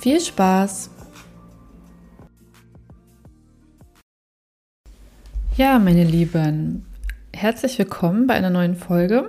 Viel 0.00 0.18
Spaß! 0.18 0.88
Ja, 5.58 5.78
meine 5.78 6.04
Lieben, 6.04 6.86
herzlich 7.34 7.78
willkommen 7.78 8.26
bei 8.26 8.32
einer 8.32 8.48
neuen 8.48 8.76
Folge. 8.76 9.28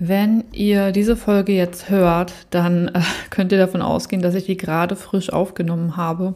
Wenn 0.00 0.42
ihr 0.50 0.90
diese 0.90 1.14
Folge 1.14 1.52
jetzt 1.52 1.88
hört, 1.88 2.32
dann 2.50 2.88
äh, 2.88 3.00
könnt 3.30 3.52
ihr 3.52 3.58
davon 3.58 3.80
ausgehen, 3.80 4.22
dass 4.22 4.34
ich 4.34 4.46
die 4.46 4.56
gerade 4.56 4.96
frisch 4.96 5.32
aufgenommen 5.32 5.96
habe, 5.96 6.34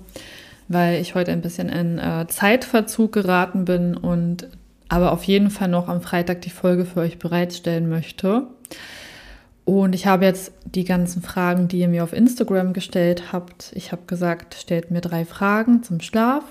weil 0.69 1.01
ich 1.01 1.17
heute 1.17 1.33
ein 1.33 1.43
bisschen 1.43 1.71
in 1.71 1.99
äh, 1.99 2.29
Zeitverzug 2.29 3.11
geraten 3.11 3.65
bin 3.65 3.97
und 3.97 4.47
aber 4.89 5.11
auf 5.11 5.25
jeden 5.25 5.51
Fall 5.51 5.67
noch 5.67 5.89
am 5.89 6.03
Freitag 6.03 6.43
die 6.43 6.51
Folge 6.51 6.85
für 6.85 7.01
euch 7.01 7.19
bereitstellen 7.19 7.89
möchte. 7.89 8.47
Und 9.71 9.95
ich 9.95 10.09
habe 10.09 10.25
jetzt 10.25 10.51
die 10.65 10.83
ganzen 10.83 11.23
Fragen, 11.23 11.69
die 11.69 11.79
ihr 11.79 11.87
mir 11.87 12.03
auf 12.03 12.13
Instagram 12.13 12.73
gestellt 12.73 13.33
habt. 13.33 13.71
Ich 13.77 13.93
habe 13.93 14.03
gesagt, 14.09 14.57
stellt 14.57 14.91
mir 14.91 15.01
drei 15.01 15.25
Fragen 15.25 15.85
zum 15.85 16.01
Schlaf 16.01 16.43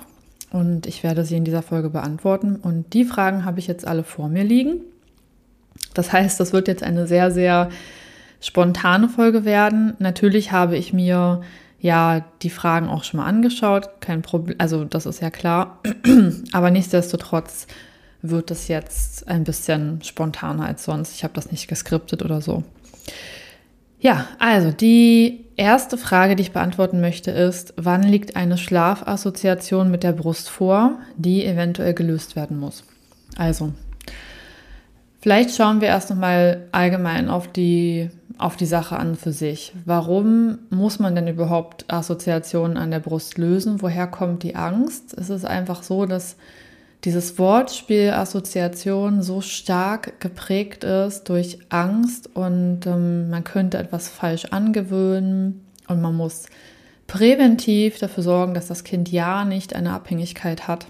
und 0.51 0.87
ich 0.87 1.03
werde 1.03 1.25
sie 1.25 1.35
in 1.35 1.43
dieser 1.43 1.61
Folge 1.61 1.89
beantworten. 1.89 2.55
Und 2.55 2.93
die 2.93 3.03
Fragen 3.03 3.43
habe 3.43 3.59
ich 3.59 3.67
jetzt 3.67 3.85
alle 3.85 4.05
vor 4.05 4.29
mir 4.29 4.45
liegen. 4.45 4.85
Das 5.93 6.13
heißt, 6.13 6.39
das 6.39 6.53
wird 6.53 6.69
jetzt 6.69 6.81
eine 6.81 7.07
sehr, 7.07 7.29
sehr 7.29 7.67
spontane 8.39 9.09
Folge 9.09 9.43
werden. 9.43 9.95
Natürlich 9.99 10.53
habe 10.53 10.77
ich 10.77 10.93
mir 10.93 11.41
ja 11.81 12.25
die 12.41 12.49
Fragen 12.49 12.87
auch 12.87 13.03
schon 13.03 13.19
mal 13.19 13.25
angeschaut. 13.25 13.89
Kein 13.99 14.21
Problem, 14.21 14.55
also 14.59 14.85
das 14.85 15.05
ist 15.05 15.21
ja 15.21 15.29
klar. 15.29 15.81
Aber 16.53 16.71
nichtsdestotrotz 16.71 17.67
wird 18.21 18.49
es 18.49 18.69
jetzt 18.69 19.27
ein 19.27 19.43
bisschen 19.43 20.01
spontaner 20.03 20.67
als 20.67 20.85
sonst. 20.85 21.15
Ich 21.15 21.25
habe 21.25 21.33
das 21.33 21.51
nicht 21.51 21.67
geskriptet 21.67 22.23
oder 22.23 22.39
so. 22.39 22.63
Ja, 23.99 24.27
also 24.39 24.71
die 24.71 25.45
erste 25.57 25.97
Frage, 25.97 26.37
die 26.37 26.43
ich 26.43 26.53
beantworten 26.53 27.01
möchte, 27.01 27.31
ist, 27.31 27.73
wann 27.75 28.03
liegt 28.03 28.37
eine 28.37 28.57
Schlafassoziation 28.57 29.91
mit 29.91 30.03
der 30.03 30.13
Brust 30.13 30.49
vor, 30.49 30.99
die 31.17 31.45
eventuell 31.45 31.93
gelöst 31.93 32.37
werden 32.37 32.57
muss? 32.59 32.85
Also, 33.37 33.73
vielleicht 35.19 35.53
schauen 35.53 35.81
wir 35.81 35.89
erst 35.89 36.09
nochmal 36.09 36.67
allgemein 36.71 37.29
auf 37.29 37.49
die, 37.49 38.09
auf 38.37 38.55
die 38.55 38.65
Sache 38.65 38.97
an 38.97 39.15
für 39.15 39.33
sich. 39.33 39.73
Warum 39.83 40.59
muss 40.69 40.99
man 40.99 41.13
denn 41.13 41.27
überhaupt 41.27 41.91
Assoziationen 41.91 42.77
an 42.77 42.91
der 42.91 42.99
Brust 42.99 43.37
lösen? 43.37 43.81
Woher 43.81 44.07
kommt 44.07 44.43
die 44.43 44.55
Angst? 44.55 45.13
Es 45.13 45.29
ist 45.29 45.45
einfach 45.45 45.83
so, 45.83 46.05
dass 46.05 46.37
dieses 47.05 47.39
Wortspiel 47.39 48.11
Assoziation 48.11 49.21
so 49.21 49.41
stark 49.41 50.19
geprägt 50.19 50.83
ist 50.83 51.29
durch 51.29 51.59
Angst 51.69 52.29
und 52.35 52.85
ähm, 52.85 53.29
man 53.29 53.43
könnte 53.43 53.77
etwas 53.77 54.09
falsch 54.09 54.45
angewöhnen 54.45 55.65
und 55.87 56.01
man 56.01 56.15
muss 56.15 56.47
präventiv 57.07 57.99
dafür 57.99 58.23
sorgen, 58.23 58.53
dass 58.53 58.67
das 58.67 58.83
Kind 58.83 59.09
ja 59.11 59.45
nicht 59.45 59.75
eine 59.75 59.93
Abhängigkeit 59.93 60.67
hat. 60.67 60.87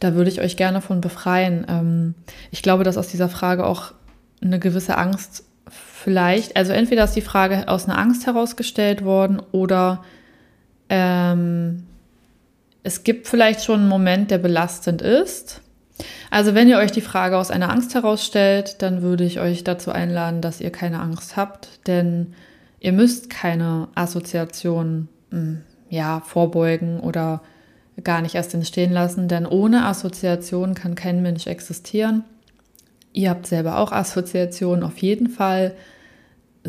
Da 0.00 0.14
würde 0.14 0.30
ich 0.30 0.40
euch 0.40 0.56
gerne 0.56 0.80
von 0.80 1.00
befreien. 1.00 1.66
Ähm, 1.68 2.14
ich 2.52 2.62
glaube, 2.62 2.84
dass 2.84 2.96
aus 2.96 3.08
dieser 3.08 3.28
Frage 3.28 3.66
auch 3.66 3.92
eine 4.40 4.60
gewisse 4.60 4.96
Angst 4.96 5.44
vielleicht, 5.68 6.56
also 6.56 6.72
entweder 6.72 7.04
ist 7.04 7.16
die 7.16 7.20
Frage 7.20 7.68
aus 7.68 7.86
einer 7.86 7.98
Angst 7.98 8.24
herausgestellt 8.26 9.04
worden 9.04 9.42
oder 9.50 10.04
ähm, 10.88 11.84
es 12.88 13.04
gibt 13.04 13.28
vielleicht 13.28 13.62
schon 13.62 13.80
einen 13.80 13.88
Moment, 13.88 14.30
der 14.30 14.38
belastend 14.38 15.02
ist. 15.02 15.60
Also 16.30 16.54
wenn 16.54 16.68
ihr 16.68 16.78
euch 16.78 16.90
die 16.90 17.02
Frage 17.02 17.36
aus 17.36 17.50
einer 17.50 17.70
Angst 17.70 17.94
herausstellt, 17.94 18.76
dann 18.80 19.02
würde 19.02 19.24
ich 19.24 19.40
euch 19.40 19.62
dazu 19.62 19.92
einladen, 19.92 20.40
dass 20.40 20.62
ihr 20.62 20.70
keine 20.70 21.00
Angst 21.00 21.36
habt, 21.36 21.86
denn 21.86 22.32
ihr 22.80 22.92
müsst 22.92 23.28
keine 23.28 23.88
Assoziation 23.94 25.08
hm, 25.30 25.60
ja, 25.90 26.20
vorbeugen 26.20 27.00
oder 27.00 27.42
gar 28.04 28.22
nicht 28.22 28.36
erst 28.36 28.54
entstehen 28.54 28.92
lassen, 28.92 29.28
denn 29.28 29.44
ohne 29.44 29.84
Assoziation 29.84 30.74
kann 30.74 30.94
kein 30.94 31.20
Mensch 31.20 31.46
existieren. 31.46 32.24
Ihr 33.12 33.28
habt 33.28 33.46
selber 33.46 33.78
auch 33.78 33.92
Assoziationen 33.92 34.82
auf 34.82 34.96
jeden 34.96 35.28
Fall 35.28 35.74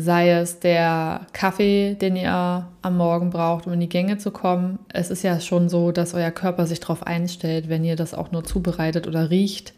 sei 0.00 0.30
es 0.30 0.60
der 0.60 1.26
Kaffee, 1.32 1.94
den 1.94 2.16
ihr 2.16 2.66
am 2.82 2.96
Morgen 2.96 3.30
braucht, 3.30 3.66
um 3.66 3.72
in 3.72 3.80
die 3.80 3.88
Gänge 3.88 4.18
zu 4.18 4.30
kommen. 4.30 4.78
Es 4.92 5.10
ist 5.10 5.22
ja 5.22 5.40
schon 5.40 5.68
so, 5.68 5.92
dass 5.92 6.14
euer 6.14 6.30
Körper 6.30 6.66
sich 6.66 6.80
darauf 6.80 7.06
einstellt, 7.06 7.68
wenn 7.68 7.84
ihr 7.84 7.96
das 7.96 8.14
auch 8.14 8.32
nur 8.32 8.44
zubereitet 8.44 9.06
oder 9.06 9.30
riecht. 9.30 9.74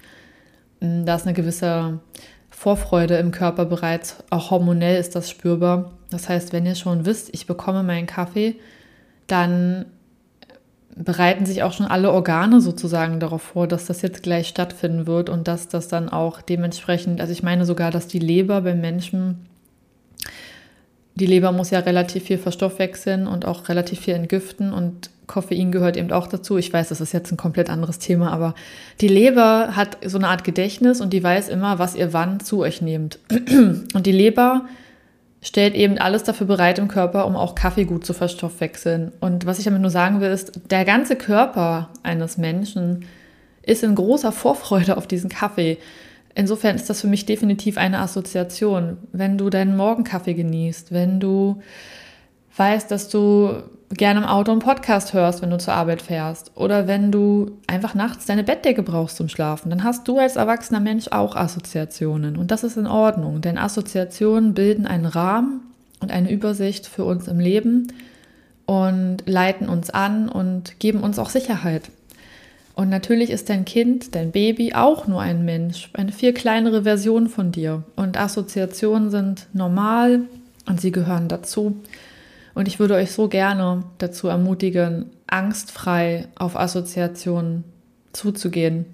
Mm, 0.80 1.04
da 1.04 1.16
ist 1.16 1.26
eine 1.26 1.34
gewisse 1.34 2.00
Vorfreude 2.50 3.16
im 3.16 3.32
Körper 3.32 3.64
bereits, 3.64 4.22
auch 4.30 4.50
hormonell 4.50 5.00
ist 5.00 5.16
das 5.16 5.28
spürbar. 5.28 5.92
Das 6.10 6.28
heißt, 6.28 6.52
wenn 6.52 6.66
ihr 6.66 6.74
schon 6.76 7.06
wisst, 7.06 7.30
ich 7.34 7.46
bekomme 7.46 7.82
meinen 7.82 8.06
Kaffee, 8.06 8.56
dann 9.26 9.86
bereiten 10.94 11.46
sich 11.46 11.62
auch 11.62 11.72
schon 11.72 11.86
alle 11.86 12.12
Organe 12.12 12.60
sozusagen 12.60 13.18
darauf 13.18 13.42
vor, 13.42 13.66
dass 13.66 13.86
das 13.86 14.02
jetzt 14.02 14.22
gleich 14.22 14.46
stattfinden 14.46 15.06
wird 15.06 15.30
und 15.30 15.48
dass 15.48 15.68
das 15.68 15.88
dann 15.88 16.08
auch 16.10 16.42
dementsprechend, 16.42 17.20
also 17.20 17.32
ich 17.32 17.42
meine 17.42 17.64
sogar, 17.64 17.90
dass 17.90 18.08
die 18.08 18.18
Leber 18.18 18.60
beim 18.60 18.80
Menschen 18.80 19.46
die 21.14 21.26
Leber 21.26 21.52
muss 21.52 21.70
ja 21.70 21.80
relativ 21.80 22.24
viel 22.24 22.38
verstoffwechseln 22.38 23.26
und 23.26 23.44
auch 23.44 23.68
relativ 23.68 24.00
viel 24.00 24.14
entgiften 24.14 24.72
und 24.72 25.10
Koffein 25.26 25.72
gehört 25.72 25.96
eben 25.96 26.12
auch 26.12 26.26
dazu. 26.26 26.58
Ich 26.58 26.72
weiß, 26.72 26.88
das 26.88 27.00
ist 27.00 27.12
jetzt 27.12 27.32
ein 27.32 27.36
komplett 27.36 27.70
anderes 27.70 27.98
Thema, 27.98 28.32
aber 28.32 28.54
die 29.00 29.08
Leber 29.08 29.76
hat 29.76 29.98
so 30.04 30.18
eine 30.18 30.28
Art 30.28 30.44
Gedächtnis 30.44 31.00
und 31.00 31.12
die 31.12 31.22
weiß 31.22 31.48
immer, 31.48 31.78
was 31.78 31.94
ihr 31.94 32.12
wann 32.12 32.40
zu 32.40 32.60
euch 32.60 32.82
nehmt. 32.82 33.18
Und 33.30 34.04
die 34.04 34.12
Leber 34.12 34.66
stellt 35.40 35.74
eben 35.74 35.98
alles 35.98 36.22
dafür 36.22 36.46
bereit 36.46 36.78
im 36.78 36.88
Körper, 36.88 37.26
um 37.26 37.36
auch 37.36 37.54
Kaffee 37.54 37.84
gut 37.84 38.04
zu 38.04 38.12
verstoffwechseln. 38.12 39.12
Und 39.20 39.46
was 39.46 39.58
ich 39.58 39.64
damit 39.64 39.80
nur 39.80 39.90
sagen 39.90 40.20
will, 40.20 40.30
ist, 40.30 40.52
der 40.70 40.84
ganze 40.84 41.16
Körper 41.16 41.90
eines 42.02 42.36
Menschen 42.36 43.06
ist 43.62 43.82
in 43.82 43.94
großer 43.94 44.32
Vorfreude 44.32 44.96
auf 44.96 45.06
diesen 45.06 45.30
Kaffee. 45.30 45.78
Insofern 46.34 46.76
ist 46.76 46.88
das 46.88 47.00
für 47.00 47.06
mich 47.06 47.26
definitiv 47.26 47.76
eine 47.76 47.98
Assoziation. 47.98 48.98
Wenn 49.12 49.38
du 49.38 49.50
deinen 49.50 49.76
Morgenkaffee 49.76 50.34
genießt, 50.34 50.92
wenn 50.92 51.20
du 51.20 51.60
weißt, 52.56 52.90
dass 52.90 53.08
du 53.08 53.62
gerne 53.90 54.20
im 54.20 54.26
Auto 54.26 54.52
einen 54.52 54.60
Podcast 54.60 55.12
hörst, 55.12 55.42
wenn 55.42 55.50
du 55.50 55.58
zur 55.58 55.74
Arbeit 55.74 56.02
fährst, 56.02 56.52
oder 56.54 56.86
wenn 56.86 57.12
du 57.12 57.58
einfach 57.66 57.94
nachts 57.94 58.26
deine 58.26 58.44
Bettdecke 58.44 58.82
brauchst 58.82 59.16
zum 59.16 59.28
Schlafen, 59.28 59.70
dann 59.70 59.84
hast 59.84 60.08
du 60.08 60.18
als 60.18 60.36
erwachsener 60.36 60.80
Mensch 60.80 61.08
auch 61.10 61.36
Assoziationen. 61.36 62.36
Und 62.36 62.50
das 62.50 62.64
ist 62.64 62.76
in 62.76 62.86
Ordnung, 62.86 63.40
denn 63.40 63.58
Assoziationen 63.58 64.54
bilden 64.54 64.86
einen 64.86 65.06
Rahmen 65.06 65.60
und 66.00 66.10
eine 66.10 66.30
Übersicht 66.30 66.86
für 66.86 67.04
uns 67.04 67.28
im 67.28 67.38
Leben 67.38 67.88
und 68.66 69.18
leiten 69.26 69.68
uns 69.68 69.90
an 69.90 70.28
und 70.28 70.78
geben 70.78 71.00
uns 71.00 71.18
auch 71.18 71.28
Sicherheit. 71.28 71.90
Und 72.74 72.88
natürlich 72.88 73.30
ist 73.30 73.50
dein 73.50 73.64
Kind, 73.64 74.14
dein 74.14 74.32
Baby 74.32 74.74
auch 74.74 75.06
nur 75.06 75.20
ein 75.20 75.44
Mensch, 75.44 75.90
eine 75.92 76.12
viel 76.12 76.32
kleinere 76.32 76.84
Version 76.84 77.28
von 77.28 77.52
dir. 77.52 77.82
Und 77.96 78.16
Assoziationen 78.16 79.10
sind 79.10 79.46
normal 79.52 80.22
und 80.66 80.80
sie 80.80 80.92
gehören 80.92 81.28
dazu. 81.28 81.76
Und 82.54 82.68
ich 82.68 82.78
würde 82.78 82.94
euch 82.94 83.12
so 83.12 83.28
gerne 83.28 83.84
dazu 83.98 84.28
ermutigen, 84.28 85.10
angstfrei 85.26 86.28
auf 86.34 86.56
Assoziationen 86.56 87.64
zuzugehen. 88.12 88.86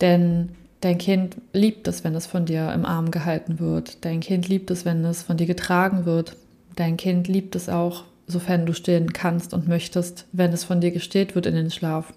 Denn 0.00 0.50
dein 0.80 0.98
Kind 0.98 1.36
liebt 1.52 1.88
es, 1.88 2.04
wenn 2.04 2.14
es 2.14 2.26
von 2.26 2.46
dir 2.46 2.72
im 2.72 2.84
Arm 2.84 3.10
gehalten 3.10 3.58
wird. 3.58 4.04
Dein 4.04 4.20
Kind 4.20 4.48
liebt 4.48 4.70
es, 4.70 4.84
wenn 4.84 5.04
es 5.04 5.22
von 5.22 5.36
dir 5.36 5.46
getragen 5.46 6.04
wird. 6.04 6.36
Dein 6.76 6.96
Kind 6.96 7.28
liebt 7.28 7.54
es 7.54 7.68
auch, 7.68 8.04
sofern 8.26 8.66
du 8.66 8.74
stillen 8.74 9.12
kannst 9.12 9.54
und 9.54 9.68
möchtest, 9.68 10.26
wenn 10.32 10.52
es 10.52 10.64
von 10.64 10.80
dir 10.80 10.90
gestillt 10.90 11.34
wird 11.34 11.46
in 11.46 11.54
den 11.54 11.70
Schlaf. 11.70 12.12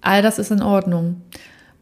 All 0.00 0.22
das 0.22 0.38
ist 0.38 0.50
in 0.50 0.62
Ordnung. 0.62 1.22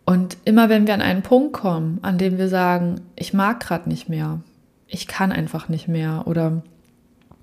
Und 0.04 0.38
immer 0.44 0.68
wenn 0.68 0.86
wir 0.86 0.94
an 0.94 1.02
einen 1.02 1.22
Punkt 1.22 1.52
kommen, 1.52 1.98
an 2.02 2.18
dem 2.18 2.38
wir 2.38 2.48
sagen, 2.48 3.02
ich 3.14 3.34
mag 3.34 3.60
gerade 3.60 3.88
nicht 3.88 4.08
mehr, 4.08 4.40
ich 4.86 5.06
kann 5.06 5.32
einfach 5.32 5.68
nicht 5.68 5.86
mehr 5.86 6.22
oder 6.26 6.62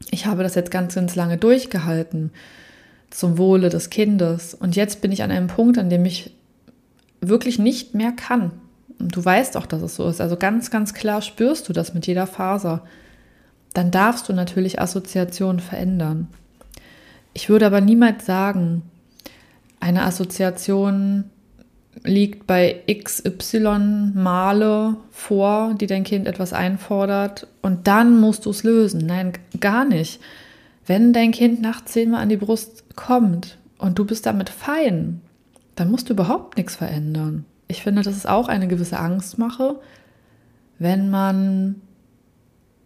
ich 0.10 0.26
habe 0.26 0.44
das 0.44 0.56
jetzt 0.56 0.72
ganz, 0.72 0.96
ganz 0.96 1.16
lange 1.16 1.38
durchgehalten 1.38 2.32
zum 3.12 3.38
Wohle 3.38 3.70
des 3.70 3.90
Kindes 3.90 4.54
und 4.56 4.76
jetzt 4.76 5.02
bin 5.02 5.12
ich 5.12 5.22
an 5.22 5.32
einem 5.32 5.48
Punkt, 5.48 5.78
an 5.78 5.90
dem 5.90 6.06
ich 6.06 6.34
wirklich 7.22 7.60
nicht 7.60 7.94
mehr 7.94 8.12
kann. 8.12 8.52
Und 9.00 9.16
du 9.16 9.24
weißt 9.24 9.58
auch, 9.58 9.66
dass 9.66 9.82
es 9.82 9.96
so 9.96 10.08
ist. 10.08 10.22
Also 10.22 10.36
ganz, 10.38 10.72
ganz 10.72 10.94
klar 10.94 11.22
spürst 11.22 11.68
du 11.70 11.74
das 11.74 11.94
mit 11.94 12.08
jeder 12.08 12.28
Faser. 12.28 12.84
dann 13.74 13.92
darfst 13.92 14.30
du 14.30 14.34
natürlich 14.34 14.80
Assoziationen 14.80 15.60
verändern. 15.60 16.30
Ich 17.34 17.50
würde 17.50 17.66
aber 17.66 17.82
niemals 17.82 18.26
sagen, 18.26 18.84
eine 19.80 20.04
Assoziation 20.04 21.26
liegt 22.04 22.46
bei 22.48 22.84
XY 22.88 24.12
Male 24.14 24.98
vor, 25.12 25.74
die 25.76 25.88
dein 25.88 26.04
Kind 26.04 26.28
etwas 26.28 26.54
einfordert 26.54 27.48
und 27.62 27.88
dann 27.88 28.20
musst 28.20 28.46
du 28.46 28.50
es 28.50 28.64
lösen. 28.64 29.06
Nein, 29.06 29.34
gar 29.60 29.86
nicht. 29.86 30.20
Wenn 30.86 31.14
dein 31.14 31.32
Kind 31.32 31.62
nachts 31.62 31.94
zehnmal 31.94 32.22
an 32.22 32.30
die 32.30 32.38
Brust 32.38 32.96
kommt 32.96 33.58
und 33.78 33.98
du 33.98 34.06
bist 34.06 34.26
damit 34.26 34.50
fein, 34.50 35.22
dann 35.76 35.90
musst 35.90 36.10
du 36.10 36.14
überhaupt 36.14 36.58
nichts 36.58 36.76
verändern. 36.76 37.46
Ich 37.68 37.82
finde, 37.82 38.04
das 38.04 38.16
ist 38.16 38.30
auch 38.30 38.48
eine 38.48 38.68
gewisse 38.68 39.00
Angstmache, 39.00 39.80
wenn 40.78 41.10
man 41.10 41.82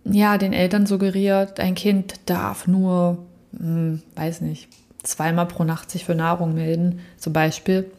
ja 0.06 0.38
den 0.38 0.54
Eltern 0.54 0.86
suggeriert, 0.86 1.60
ein 1.60 1.76
Kind 1.76 2.16
darf 2.26 2.68
nur, 2.68 3.26
hm, 3.58 4.02
weiß 4.16 4.42
nicht, 4.42 4.70
zweimal 5.04 5.48
pro 5.48 5.64
Nacht 5.64 5.92
sich 5.92 6.06
für 6.06 6.16
Nahrung 6.16 6.54
melden, 6.54 7.00
zum 7.18 7.34
Beispiel. 7.34 7.90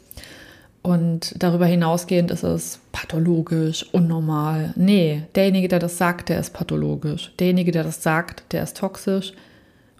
Und 0.83 1.35
darüber 1.39 1.67
hinausgehend 1.67 2.31
ist 2.31 2.43
es 2.43 2.81
pathologisch, 2.93 3.85
unnormal. 3.93 4.73
Nee, 4.77 5.25
derjenige, 5.35 5.69
der 5.69 5.79
das 5.79 5.99
sagt, 5.99 6.31
der 6.31 6.41
ist 6.41 6.55
pathologisch. 6.55 7.33
Derjenige, 7.39 7.71
der 7.71 7.85
das 7.85 8.03
sagt, 8.03 8.45
der 8.53 8.63
ist 8.63 8.79
toxisch. 8.79 9.35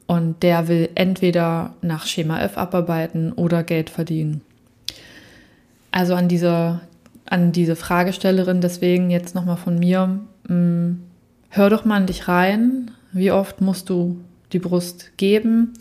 Und 0.07 0.43
der 0.43 0.69
will 0.69 0.89
entweder 0.95 1.75
nach 1.83 2.07
Schema 2.07 2.41
F 2.41 2.57
abarbeiten 2.57 3.33
oder 3.33 3.63
Geld 3.63 3.91
verdienen. 3.91 4.41
Also 5.93 6.15
an 6.15 6.29
diese, 6.29 6.81
an 7.27 7.53
diese 7.53 7.77
Fragestellerin, 7.77 8.61
deswegen 8.61 9.11
jetzt 9.11 9.35
nochmal 9.35 9.57
von 9.57 9.79
mir, 9.79 10.21
mh, 10.49 10.55
mm, 10.55 11.01
hör 11.51 11.71
doch 11.71 11.85
mal 11.85 11.97
an 11.97 12.07
dich 12.07 12.27
rein. 12.27 12.91
Wie 13.13 13.31
oft 13.31 13.61
musst 13.61 13.91
du 13.91 14.19
die 14.53 14.59
Brust 14.59 15.17
geben? 15.17 15.75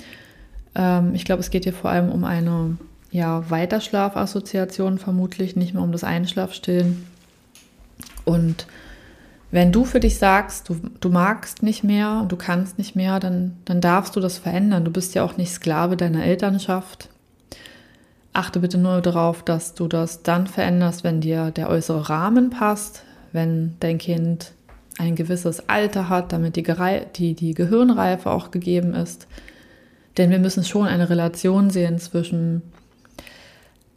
Ähm, 0.79 1.13
ich 1.13 1.25
glaube, 1.25 1.41
es 1.41 1.51
geht 1.51 1.65
hier 1.65 1.73
vor 1.73 1.91
allem 1.91 2.09
um 2.09 2.23
eine 2.23 2.77
ja, 3.11 3.47
Weiterschlafassoziation, 3.49 4.97
vermutlich 4.97 5.55
nicht 5.55 5.73
mehr 5.73 5.83
um 5.83 5.91
das 5.91 6.05
Einschlafstillen. 6.05 7.05
Und 8.23 8.65
wenn 9.51 9.71
du 9.71 9.83
für 9.83 9.99
dich 9.99 10.17
sagst, 10.17 10.69
du, 10.69 10.79
du 10.99 11.09
magst 11.09 11.63
nicht 11.63 11.83
mehr 11.83 12.25
du 12.27 12.37
kannst 12.37 12.77
nicht 12.77 12.95
mehr, 12.95 13.19
dann, 13.19 13.57
dann 13.65 13.81
darfst 13.81 14.15
du 14.15 14.19
das 14.19 14.37
verändern. 14.37 14.85
Du 14.85 14.91
bist 14.91 15.15
ja 15.15 15.23
auch 15.23 15.37
nicht 15.37 15.51
Sklave 15.51 15.97
deiner 15.97 16.23
Elternschaft. 16.23 17.09
Achte 18.31 18.59
bitte 18.59 18.77
nur 18.77 19.01
darauf, 19.01 19.43
dass 19.43 19.73
du 19.73 19.87
das 19.87 20.23
dann 20.23 20.47
veränderst, 20.47 21.03
wenn 21.03 21.19
dir 21.19 21.51
der 21.51 21.69
äußere 21.69 22.09
Rahmen 22.09 22.51
passt, 22.51 23.03
wenn 23.33 23.75
dein 23.79 23.97
Kind 23.97 24.53
ein 24.99 25.15
gewisses 25.15 25.67
Alter 25.67 26.09
hat, 26.09 26.31
damit 26.31 26.55
die, 26.55 26.63
die, 27.15 27.33
die 27.33 27.53
Gehirnreife 27.53 28.29
auch 28.29 28.51
gegeben 28.51 28.93
ist. 28.93 29.27
Denn 30.19 30.31
wir 30.31 30.39
müssen 30.39 30.65
schon 30.65 30.85
eine 30.85 31.09
Relation 31.09 31.69
sehen 31.69 31.97
zwischen, 31.97 32.61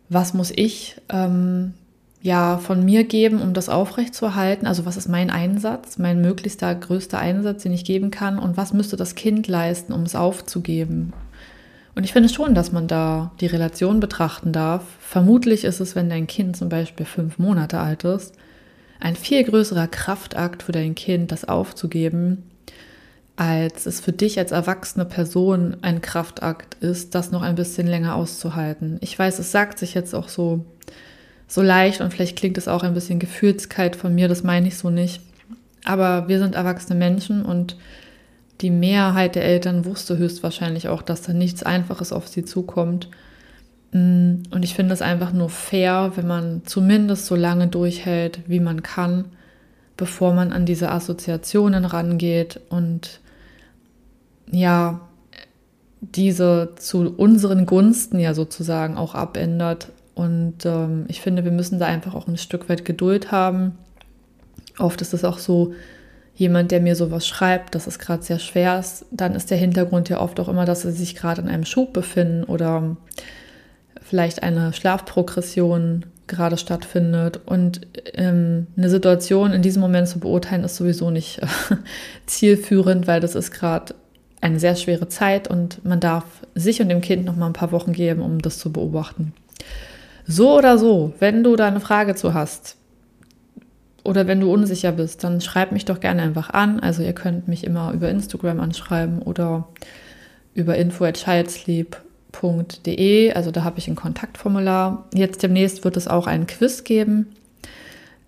was 0.09 0.35
muss 0.35 0.53
ich 0.55 0.97
ähm, 1.09 1.75
ja 2.23 2.59
von 2.59 2.85
mir 2.85 3.03
geben, 3.03 3.43
um 3.43 3.55
das 3.55 3.69
aufrechtzuerhalten? 3.69 4.69
Also 4.69 4.87
was 4.87 4.97
ist 4.97 5.09
mein 5.09 5.31
Einsatz, 5.31 5.99
mein 5.99 6.21
möglichster 6.21 6.73
größter 6.77 7.19
Einsatz, 7.19 7.65
den 7.65 7.73
ich 7.73 7.85
geben 7.85 8.13
kann? 8.13 8.39
Und 8.39 8.57
was 8.57 8.73
müsste 8.73 8.97
das 8.97 9.17
Kind 9.17 9.49
leisten, 9.49 9.93
um 9.93 10.05
es 10.05 10.15
aufzugeben? 10.15 11.13
Und 11.97 12.05
ich 12.05 12.13
finde 12.13 12.29
schon, 12.29 12.55
dass 12.55 12.71
man 12.71 12.87
da 12.87 13.33
die 13.41 13.47
Relation 13.47 13.99
betrachten 13.99 14.53
darf. 14.53 14.85
Vermutlich 15.01 15.65
ist 15.65 15.81
es, 15.81 15.97
wenn 15.97 16.09
dein 16.09 16.29
Kind 16.29 16.57
zum 16.57 16.69
Beispiel 16.69 17.05
fünf 17.05 17.39
Monate 17.39 17.81
alt 17.81 18.05
ist, 18.05 18.37
ein 19.01 19.17
viel 19.17 19.43
größerer 19.43 19.89
Kraftakt 19.89 20.63
für 20.63 20.73
dein 20.73 20.95
Kind, 20.95 21.33
das 21.33 21.45
aufzugeben, 21.45 22.45
als 23.43 23.87
es 23.87 24.00
für 24.00 24.12
dich 24.12 24.39
als 24.39 24.53
erwachsene 24.53 25.05
Person 25.05 25.77
ein 25.83 26.00
Kraftakt 26.00 26.75
ist, 26.75 27.17
das 27.17 27.33
noch 27.33 27.43
ein 27.43 27.56
bisschen 27.56 27.89
länger 27.89 28.15
auszuhalten. 28.15 28.99
Ich 29.00 29.19
weiß, 29.19 29.41
es 29.41 29.50
sagt 29.50 29.81
sich 29.81 29.94
jetzt 29.94 30.15
auch 30.15 30.29
so 30.29 30.65
so 31.49 31.61
leicht 31.61 32.00
und 32.00 32.12
vielleicht 32.12 32.39
klingt 32.39 32.56
es 32.56 32.69
auch 32.69 32.85
ein 32.85 32.94
bisschen 32.94 33.19
gefühlskalt 33.19 33.97
von 33.97 34.15
mir, 34.15 34.29
das 34.29 34.44
meine 34.44 34.69
ich 34.69 34.79
so 34.79 34.91
nicht. 34.91 35.21
Aber 35.85 36.29
wir 36.29 36.39
sind 36.39 36.55
erwachsene 36.55 36.97
Menschen 36.97 37.44
und 37.44 37.77
die 38.61 38.71
Mehrheit 38.71 39.35
der 39.35 39.44
Eltern 39.44 39.85
wusste 39.85 40.17
höchstwahrscheinlich 40.17 40.89
auch, 40.89 41.03
dass 41.03 41.23
da 41.23 41.33
nichts 41.33 41.65
Einfaches 41.65 42.12
auf 42.12 42.29
sie 42.29 42.44
zukommt. 42.44 43.09
Mm, 43.91 44.44
und 44.50 44.62
ich 44.62 44.75
finde 44.75 44.94
es 44.94 45.03
einfach 45.03 45.33
nur 45.33 45.50
fair, 45.50 46.12
wenn 46.15 46.29
man 46.29 46.62
zumindest 46.65 47.27
so 47.27 47.35
lange 47.35 47.67
durchhält, 47.67 48.39
wie 48.47 48.61
man 48.61 48.85
kann, 48.85 49.25
bevor 49.97 50.33
man 50.33 50.53
an 50.53 50.65
diese 50.65 50.93
Assoziationen 50.93 51.85
rangeht 51.85 52.61
und 52.71 53.21
ja, 54.53 55.01
diese 56.01 56.71
zu 56.77 57.15
unseren 57.17 57.67
Gunsten 57.67 58.19
ja 58.19 58.35
sozusagen 58.35 58.97
auch 58.97 59.15
abändert 59.15 59.89
und 60.15 60.65
ähm, 60.65 61.07
ich 61.09 61.21
finde, 61.21 61.45
wir 61.45 61.53
müssen 61.53 61.79
da 61.79 61.87
einfach 61.87 62.15
auch 62.15 62.29
ein 62.29 62.37
Stück 62.37 62.69
weit 62.69 62.85
Geduld 62.85 63.33
haben. 63.33 63.79
Oft 64.79 65.01
ist 65.01 65.15
es 65.15 65.25
auch 65.25 65.39
so, 65.39 65.73
jemand, 66.35 66.71
der 66.71 66.81
mir 66.81 66.97
sowas 66.97 67.27
schreibt, 67.27 67.75
dass 67.75 67.87
es 67.87 67.99
gerade 67.99 68.23
sehr 68.23 68.39
schwer 68.39 68.79
ist, 68.79 69.05
dann 69.11 69.35
ist 69.35 69.51
der 69.51 69.59
Hintergrund 69.59 70.09
ja 70.09 70.21
oft 70.21 70.41
auch 70.41 70.49
immer, 70.49 70.65
dass 70.65 70.83
sie 70.83 70.93
sich 70.93 71.15
gerade 71.15 71.43
in 71.43 71.49
einem 71.49 71.65
Schub 71.65 71.93
befinden 71.93 72.45
oder 72.45 72.97
vielleicht 74.01 74.43
eine 74.43 74.73
Schlafprogression 74.73 76.07
gerade 76.27 76.57
stattfindet. 76.57 77.41
Und 77.45 77.83
ähm, 78.15 78.67
eine 78.77 78.89
Situation 78.89 79.53
in 79.53 79.63
diesem 79.63 79.83
Moment 79.83 80.09
zu 80.09 80.21
beurteilen, 80.21 80.65
ist 80.65 80.77
sowieso 80.77 81.11
nicht 81.11 81.43
äh, 81.43 81.47
zielführend, 82.27 83.07
weil 83.07 83.21
das 83.21 83.35
ist 83.35 83.51
gerade 83.51 83.95
eine 84.43 84.61
sehr 84.61 84.77
schwere 84.77 85.09
Zeit 85.09 85.49
und 85.49 85.83
man 85.85 86.00
darf 86.00 86.25
sich 86.55 86.83
und 86.83 86.89
dem 86.89 87.00
Kind 87.00 87.25
noch 87.25 87.37
mal 87.37 87.47
ein 87.47 87.55
paar 87.55 87.73
Wochen 87.73 87.93
geben, 87.93 88.21
um 88.21 88.43
das 88.43 88.59
zu 88.59 88.73
beobachten. 88.73 89.33
So 90.27 90.59
oder 90.59 90.77
so, 90.79 91.15
wenn 91.21 91.44
du 91.44 91.56
da 91.56 91.69
eine 91.69 91.81
Frage 91.81 92.15
zu 92.15 92.35
hast 92.35 92.77
oder 94.05 94.27
wenn 94.27 94.41
du 94.41 94.53
unsicher 94.53 94.93
bist, 94.93 95.25
dann 95.25 95.41
schreib 95.41 95.73
mich 95.73 95.85
doch 95.85 96.00
gerne 96.00 96.23
einfach 96.23 96.50
an. 96.50 96.81
Also 96.81 97.03
ihr 97.03 97.12
könnt 97.12 97.49
mich 97.49 97.65
immer 97.65 97.93
über 97.93 98.09
Instagram 98.11 98.61
anschreiben 98.61 99.23
oder 99.23 99.69
über 100.55 100.77
info@childsleep.de. 100.77 103.33
Also 103.33 103.50
da 103.53 103.65
habe 103.65 103.79
ich 103.79 103.89
ein 103.89 103.97
Kontaktformular. 103.97 105.06
Jetzt 105.15 105.43
demnächst 105.43 105.85
wird 105.85 105.97
es 105.97 106.09
auch 106.09 106.27
einen 106.27 106.49
Quiz 106.49 106.83
geben. 106.83 107.29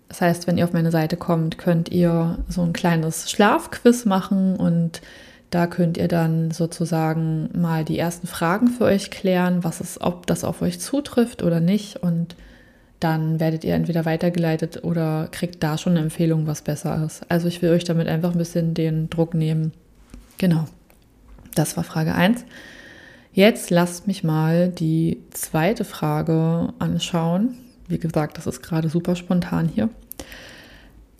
Das 0.07 0.21
heißt, 0.21 0.47
wenn 0.47 0.57
ihr 0.57 0.63
auf 0.63 0.71
meine 0.71 0.91
Seite 0.91 1.17
kommt, 1.17 1.57
könnt 1.57 1.89
ihr 1.89 2.37
so 2.47 2.61
ein 2.61 2.71
kleines 2.71 3.29
Schlafquiz 3.29 4.05
machen 4.05 4.55
und 4.55 5.01
da 5.55 5.67
könnt 5.67 5.95
ihr 5.95 6.09
dann 6.09 6.51
sozusagen 6.51 7.47
mal 7.57 7.85
die 7.85 7.97
ersten 7.97 8.27
Fragen 8.27 8.67
für 8.67 8.83
euch 8.83 9.09
klären, 9.09 9.63
was 9.63 9.79
ist, 9.79 10.01
ob 10.01 10.27
das 10.27 10.43
auf 10.43 10.61
euch 10.61 10.81
zutrifft 10.81 11.43
oder 11.43 11.61
nicht. 11.61 11.95
Und 12.03 12.35
dann 12.99 13.39
werdet 13.39 13.63
ihr 13.63 13.73
entweder 13.73 14.03
weitergeleitet 14.03 14.83
oder 14.83 15.29
kriegt 15.31 15.63
da 15.63 15.77
schon 15.77 15.93
eine 15.93 16.01
Empfehlung, 16.01 16.45
was 16.45 16.61
besser 16.61 17.05
ist. 17.05 17.21
Also 17.31 17.47
ich 17.47 17.61
will 17.61 17.69
euch 17.69 17.85
damit 17.85 18.09
einfach 18.09 18.33
ein 18.33 18.37
bisschen 18.37 18.73
den 18.73 19.09
Druck 19.09 19.33
nehmen. 19.33 19.71
Genau. 20.39 20.65
Das 21.53 21.77
war 21.77 21.85
Frage 21.85 22.13
1. 22.15 22.43
Jetzt 23.31 23.69
lasst 23.69 24.07
mich 24.07 24.25
mal 24.25 24.67
die 24.67 25.21
zweite 25.31 25.85
Frage 25.85 26.73
anschauen. 26.79 27.55
Wie 27.87 27.97
gesagt, 27.97 28.37
das 28.37 28.45
ist 28.45 28.61
gerade 28.61 28.89
super 28.89 29.15
spontan 29.15 29.69
hier. 29.73 29.87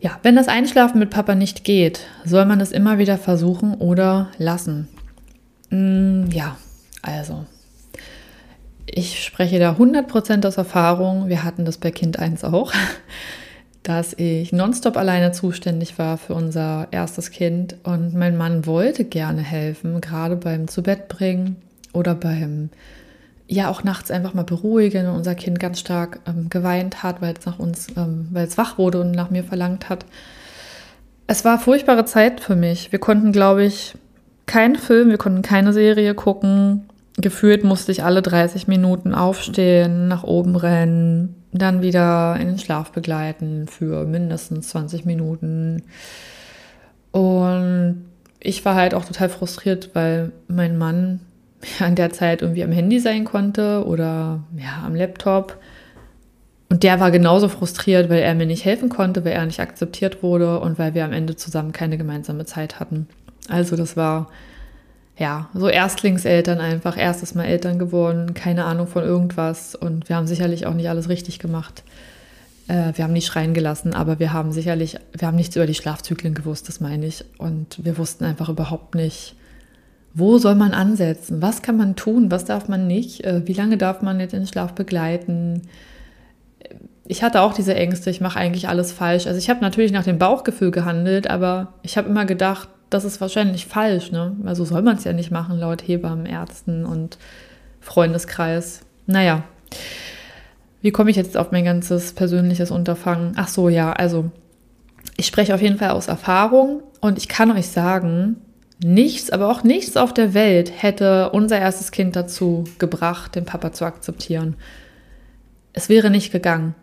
Ja, 0.06 0.20
wenn 0.22 0.36
das 0.36 0.48
Einschlafen 0.48 1.00
mit 1.00 1.10
Papa 1.10 1.34
nicht 1.34 1.64
geht, 1.64 2.02
soll 2.24 2.46
man 2.46 2.62
es 2.62 2.72
immer 2.72 3.00
wieder 3.00 3.18
versuchen 3.18 3.74
oder 3.74 4.30
lassen. 4.38 4.88
Mm, 5.72 6.28
ja, 6.30 6.58
also. 7.02 7.48
Ich 8.86 9.24
spreche 9.24 9.58
da 9.58 9.72
100% 9.72 10.46
aus 10.46 10.58
Erfahrung. 10.58 11.28
Wir 11.28 11.44
hatten 11.44 11.66
das 11.66 11.80
bei 11.80 11.90
Kind 11.90 12.20
1 12.20 12.44
auch, 12.44 12.72
dass 13.82 14.14
ich 14.14 14.54
nonstop 14.54 14.96
alleine 14.96 15.32
zuständig 15.32 15.98
war 15.98 16.20
für 16.20 16.36
unser 16.36 16.88
erstes 16.92 17.32
Kind 17.32 17.76
und 17.82 18.14
mein 18.14 18.38
Mann 18.38 18.68
wollte 18.68 19.06
gerne 19.06 19.42
helfen, 19.42 20.02
gerade 20.02 20.36
beim 20.36 20.68
Zubettbringen 20.68 21.56
oder 21.94 22.14
beim 22.14 22.70
ja 23.48 23.70
auch 23.70 23.84
nachts 23.84 24.12
einfach 24.12 24.34
mal 24.34 24.44
beruhigen 24.44 25.08
und 25.08 25.16
unser 25.16 25.36
Kind 25.36 25.60
ganz 25.60 25.80
stark 25.80 26.20
ähm, 26.28 26.50
geweint 26.50 27.04
hat, 27.04 27.22
weil 27.22 27.34
es 27.38 27.46
nach 27.46 27.60
uns, 27.60 27.88
ähm, 27.96 28.28
weil 28.32 28.48
es 28.48 28.58
wach 28.58 28.78
wurde 28.78 29.02
und 29.02 29.12
nach 29.12 29.30
mir 29.30 29.44
verlangt 29.44 29.90
hat. 29.90 30.06
Es 31.28 31.46
war 31.46 31.60
furchtbare 31.60 32.06
Zeit 32.06 32.40
für 32.40 32.56
mich. 32.56 32.92
Wir 32.92 33.00
konnten, 33.00 33.32
glaube 33.32 33.64
ich, 33.64 33.96
keinen 34.46 34.76
Film, 34.76 35.10
wir 35.10 35.18
konnten 35.18 35.42
keine 35.42 35.74
Serie 35.74 36.14
gucken. 36.14 36.86
Gefühlt 37.18 37.64
musste 37.64 37.92
ich 37.92 38.04
alle 38.04 38.22
30 38.22 38.68
Minuten 38.68 39.14
aufstehen, 39.14 40.08
nach 40.08 40.24
oben 40.24 40.56
rennen, 40.56 41.36
dann 41.52 41.82
wieder 41.82 42.36
in 42.40 42.48
den 42.48 42.60
Schlaf 42.60 42.92
begleiten 42.92 43.68
für 43.68 44.06
mindestens 44.06 44.70
20 44.70 45.06
Minuten. 45.06 45.84
Und 47.12 48.06
ich 48.40 48.66
war 48.66 48.76
halt 48.76 48.94
auch 48.94 49.06
total 49.06 49.30
frustriert, 49.30 49.92
weil 49.94 50.32
mein 50.48 50.78
Mann 50.78 51.22
an 51.80 51.96
der 51.96 52.12
Zeit 52.12 52.42
irgendwie 52.42 52.64
am 52.64 52.72
Handy 52.72 53.00
sein 53.00 53.26
konnte 53.26 53.86
oder 53.86 54.44
ja, 54.58 54.84
am 54.86 54.96
Laptop. 54.96 55.58
Und 56.70 56.84
der 56.84 57.00
war 57.00 57.12
genauso 57.12 57.48
frustriert, 57.48 58.10
weil 58.10 58.22
er 58.22 58.36
mir 58.36 58.46
nicht 58.46 58.66
helfen 58.66 58.90
konnte, 58.90 59.24
weil 59.24 59.34
er 59.34 59.46
nicht 59.46 59.60
akzeptiert 59.60 60.24
wurde 60.24 60.60
und 60.60 60.80
weil 60.80 60.94
wir 60.94 61.06
am 61.06 61.14
Ende 61.14 61.36
zusammen 61.36 61.72
keine 61.72 61.98
gemeinsame 61.98 62.46
Zeit 62.46 62.80
hatten. 62.80 63.08
Also 63.48 63.76
das 63.76 63.96
war 63.96 64.30
ja 65.18 65.50
so 65.54 65.68
Erstlingseltern 65.68 66.60
einfach, 66.60 66.98
erstes 66.98 67.36
Mal 67.36 67.46
Eltern 67.46 67.80
geworden, 67.80 68.34
keine 68.34 68.66
Ahnung 68.66 68.88
von 68.88 69.04
irgendwas 69.04 69.76
und 69.76 70.10
wir 70.10 70.16
haben 70.16 70.28
sicherlich 70.28 70.66
auch 70.66 70.74
nicht 70.74 70.90
alles 70.90 71.08
richtig 71.08 71.40
gemacht. 71.40 71.84
Äh, 72.68 72.94
wir 72.96 73.04
haben 73.04 73.14
nicht 73.14 73.28
schreien 73.28 73.54
gelassen, 73.54 73.94
aber 73.94 74.20
wir 74.20 74.34
haben 74.34 74.52
sicherlich, 74.52 74.98
wir 75.14 75.28
haben 75.28 75.38
nichts 75.38 75.56
über 75.56 75.68
die 75.68 75.76
Schlafzyklen 75.76 76.34
gewusst, 76.34 76.68
das 76.68 76.80
meine 76.80 77.06
ich. 77.06 77.24
Und 77.38 77.84
wir 77.84 77.98
wussten 77.98 78.26
einfach 78.26 78.50
überhaupt 78.50 78.96
nicht, 78.96 79.36
wo 80.16 80.38
soll 80.38 80.56
man 80.56 80.72
ansetzen? 80.72 81.42
Was 81.42 81.62
kann 81.62 81.76
man 81.76 81.98
tun? 81.98 82.32
Was 82.32 82.46
darf 82.46 82.70
man 82.70 82.88
nicht? 82.88 83.26
Äh, 83.26 83.46
wie 83.46 83.54
lange 83.54 83.78
darf 83.78 84.02
man 84.02 84.20
jetzt 84.22 84.32
den 84.32 84.48
Schlaf 84.48 84.74
begleiten? 84.74 85.64
Ich 87.06 87.22
hatte 87.22 87.42
auch 87.42 87.54
diese 87.54 87.76
Ängste, 87.76 88.10
ich 88.10 88.22
mache 88.22 88.40
eigentlich 88.40 88.70
alles 88.70 88.94
falsch. 88.94 89.28
Also 89.28 89.38
ich 89.38 89.50
habe 89.50 89.60
natürlich 89.60 89.92
nach 89.92 90.06
dem 90.06 90.18
Bauchgefühl 90.18 90.72
gehandelt, 90.72 91.30
aber 91.30 91.74
ich 91.84 91.98
habe 91.98 92.10
immer 92.10 92.26
gedacht, 92.26 92.70
das 92.90 93.04
ist 93.04 93.20
wahrscheinlich 93.20 93.66
falsch. 93.66 94.12
Ne? 94.12 94.38
Also 94.46 94.64
soll 94.64 94.82
man 94.82 94.96
es 94.96 95.04
ja 95.04 95.12
nicht 95.12 95.32
machen, 95.32 95.60
laut 95.60 95.86
Hebammen, 95.86 96.26
Ärzten 96.26 96.86
und 96.86 97.18
Freundeskreis. 97.82 98.82
Naja, 99.06 99.44
wie 100.82 100.92
komme 100.92 101.10
ich 101.10 101.18
jetzt 101.18 101.36
auf 101.36 101.52
mein 101.52 101.66
ganzes 101.66 102.14
persönliches 102.14 102.72
Unterfangen? 102.72 103.34
Ach 103.36 103.50
so, 103.50 103.68
ja, 103.68 103.92
also 103.92 104.32
ich 105.18 105.28
spreche 105.28 105.54
auf 105.54 105.62
jeden 105.62 105.78
Fall 105.78 105.90
aus 105.90 106.08
Erfahrung 106.08 106.84
und 107.02 107.18
ich 107.18 107.28
kann 107.28 107.52
euch 107.52 107.68
sagen, 107.68 108.38
nichts, 108.84 109.30
aber 109.30 109.50
auch 109.50 109.64
nichts 109.64 109.98
auf 109.98 110.14
der 110.14 110.34
Welt 110.34 110.72
hätte 110.76 111.30
unser 111.32 111.60
erstes 111.60 111.92
Kind 111.92 112.16
dazu 112.16 112.66
gebracht, 112.80 113.36
den 113.36 113.46
Papa 113.46 113.72
zu 113.72 113.86
akzeptieren. 113.86 114.56
Es 115.74 115.90
wäre 115.90 116.10
nicht 116.10 116.32
gegangen. 116.32 116.76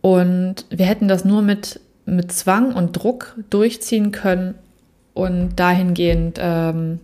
Und 0.00 0.66
wir 0.68 0.86
hätten 0.86 1.08
das 1.08 1.24
nur 1.24 1.42
mit, 1.42 1.80
mit 2.04 2.30
Zwang 2.32 2.74
und 2.74 2.92
Druck 2.92 3.36
durchziehen 3.50 4.12
können 4.12 4.54
und 5.14 5.56
dahingehend, 5.56 6.38
ähm, 6.40 7.00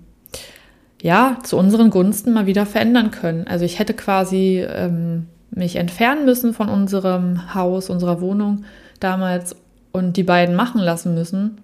ja, 1.00 1.38
zu 1.42 1.56
unseren 1.56 1.88
Gunsten 1.88 2.32
mal 2.32 2.44
wieder 2.44 2.66
verändern 2.66 3.10
können. 3.10 3.46
Also 3.46 3.64
ich 3.64 3.78
hätte 3.78 3.94
quasi 3.94 4.62
ähm, 4.68 5.28
mich 5.50 5.76
entfernen 5.76 6.26
müssen 6.26 6.52
von 6.52 6.68
unserem 6.68 7.54
Haus, 7.54 7.88
unserer 7.88 8.20
Wohnung 8.20 8.64
damals 9.00 9.56
und 9.92 10.16
die 10.16 10.22
beiden 10.22 10.54
machen 10.54 10.80
lassen 10.80 11.14
müssen. 11.14 11.62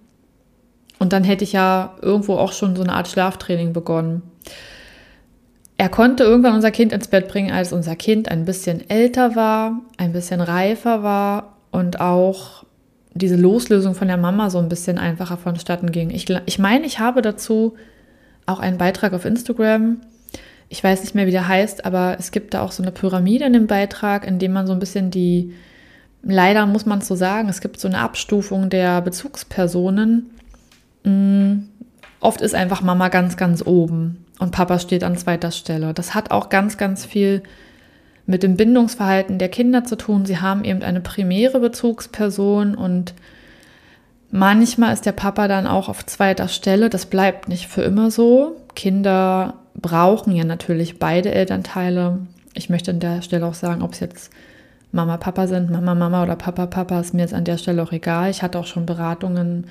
Und 0.98 1.12
dann 1.12 1.24
hätte 1.24 1.44
ich 1.44 1.52
ja 1.52 1.94
irgendwo 2.00 2.36
auch 2.36 2.52
schon 2.52 2.76
so 2.76 2.82
eine 2.82 2.92
Art 2.92 3.08
Schlaftraining 3.08 3.72
begonnen. 3.72 4.22
Er 5.76 5.90
konnte 5.90 6.24
irgendwann 6.24 6.54
unser 6.54 6.70
Kind 6.70 6.92
ins 6.92 7.08
Bett 7.08 7.28
bringen, 7.28 7.52
als 7.52 7.72
unser 7.72 7.96
Kind 7.96 8.30
ein 8.30 8.46
bisschen 8.46 8.88
älter 8.88 9.36
war, 9.36 9.80
ein 9.98 10.12
bisschen 10.12 10.40
reifer 10.40 11.02
war 11.02 11.56
und 11.70 12.00
auch 12.00 12.64
diese 13.12 13.36
Loslösung 13.36 13.94
von 13.94 14.08
der 14.08 14.16
Mama 14.16 14.48
so 14.48 14.58
ein 14.58 14.70
bisschen 14.70 14.98
einfacher 14.98 15.36
vonstatten 15.36 15.92
ging. 15.92 16.10
Ich, 16.10 16.28
ich 16.46 16.58
meine, 16.58 16.86
ich 16.86 16.98
habe 16.98 17.20
dazu 17.20 17.74
auch 18.46 18.58
einen 18.58 18.78
Beitrag 18.78 19.12
auf 19.12 19.26
Instagram 19.26 19.98
ich 20.68 20.82
weiß 20.82 21.02
nicht 21.02 21.14
mehr, 21.14 21.26
wie 21.26 21.32
der 21.32 21.48
heißt, 21.48 21.84
aber 21.84 22.16
es 22.18 22.30
gibt 22.30 22.54
da 22.54 22.62
auch 22.62 22.72
so 22.72 22.82
eine 22.82 22.92
Pyramide 22.92 23.44
in 23.44 23.52
dem 23.52 23.66
Beitrag, 23.66 24.26
in 24.26 24.38
dem 24.38 24.52
man 24.52 24.66
so 24.66 24.72
ein 24.72 24.78
bisschen 24.78 25.10
die, 25.10 25.54
leider 26.22 26.66
muss 26.66 26.86
man 26.86 26.98
es 26.98 27.06
so 27.06 27.14
sagen, 27.14 27.48
es 27.48 27.60
gibt 27.60 27.78
so 27.78 27.88
eine 27.88 27.98
Abstufung 27.98 28.68
der 28.68 29.00
Bezugspersonen. 29.00 30.30
Mm, 31.06 31.68
oft 32.20 32.40
ist 32.40 32.54
einfach 32.54 32.82
Mama 32.82 33.08
ganz, 33.08 33.36
ganz 33.36 33.64
oben 33.64 34.24
und 34.38 34.50
Papa 34.50 34.78
steht 34.78 35.04
an 35.04 35.16
zweiter 35.16 35.52
Stelle. 35.52 35.94
Das 35.94 36.14
hat 36.14 36.30
auch 36.30 36.48
ganz, 36.48 36.76
ganz 36.76 37.06
viel 37.06 37.42
mit 38.26 38.42
dem 38.42 38.56
Bindungsverhalten 38.56 39.38
der 39.38 39.48
Kinder 39.48 39.84
zu 39.84 39.96
tun. 39.96 40.26
Sie 40.26 40.40
haben 40.40 40.64
eben 40.64 40.82
eine 40.82 41.00
primäre 41.00 41.60
Bezugsperson 41.60 42.74
und 42.74 43.14
manchmal 44.32 44.92
ist 44.92 45.06
der 45.06 45.12
Papa 45.12 45.46
dann 45.46 45.68
auch 45.68 45.88
auf 45.88 46.04
zweiter 46.04 46.48
Stelle. 46.48 46.90
Das 46.90 47.06
bleibt 47.06 47.48
nicht 47.48 47.68
für 47.68 47.82
immer 47.82 48.10
so. 48.10 48.56
Kinder 48.74 49.54
brauchen 49.76 50.34
ja 50.34 50.44
natürlich 50.44 50.98
beide 50.98 51.30
Elternteile. 51.30 52.18
Ich 52.54 52.68
möchte 52.68 52.90
an 52.90 53.00
der 53.00 53.22
Stelle 53.22 53.46
auch 53.46 53.54
sagen, 53.54 53.82
ob 53.82 53.92
es 53.92 54.00
jetzt 54.00 54.32
Mama, 54.90 55.18
Papa 55.18 55.46
sind, 55.46 55.70
Mama, 55.70 55.94
Mama 55.94 56.24
oder 56.24 56.34
Papa, 56.34 56.66
Papa, 56.66 56.98
ist 56.98 57.14
mir 57.14 57.22
jetzt 57.22 57.34
an 57.34 57.44
der 57.44 57.58
Stelle 57.58 57.82
auch 57.82 57.92
egal. 57.92 58.30
Ich 58.30 58.42
hatte 58.42 58.58
auch 58.58 58.66
schon 58.66 58.86
Beratungen 58.86 59.66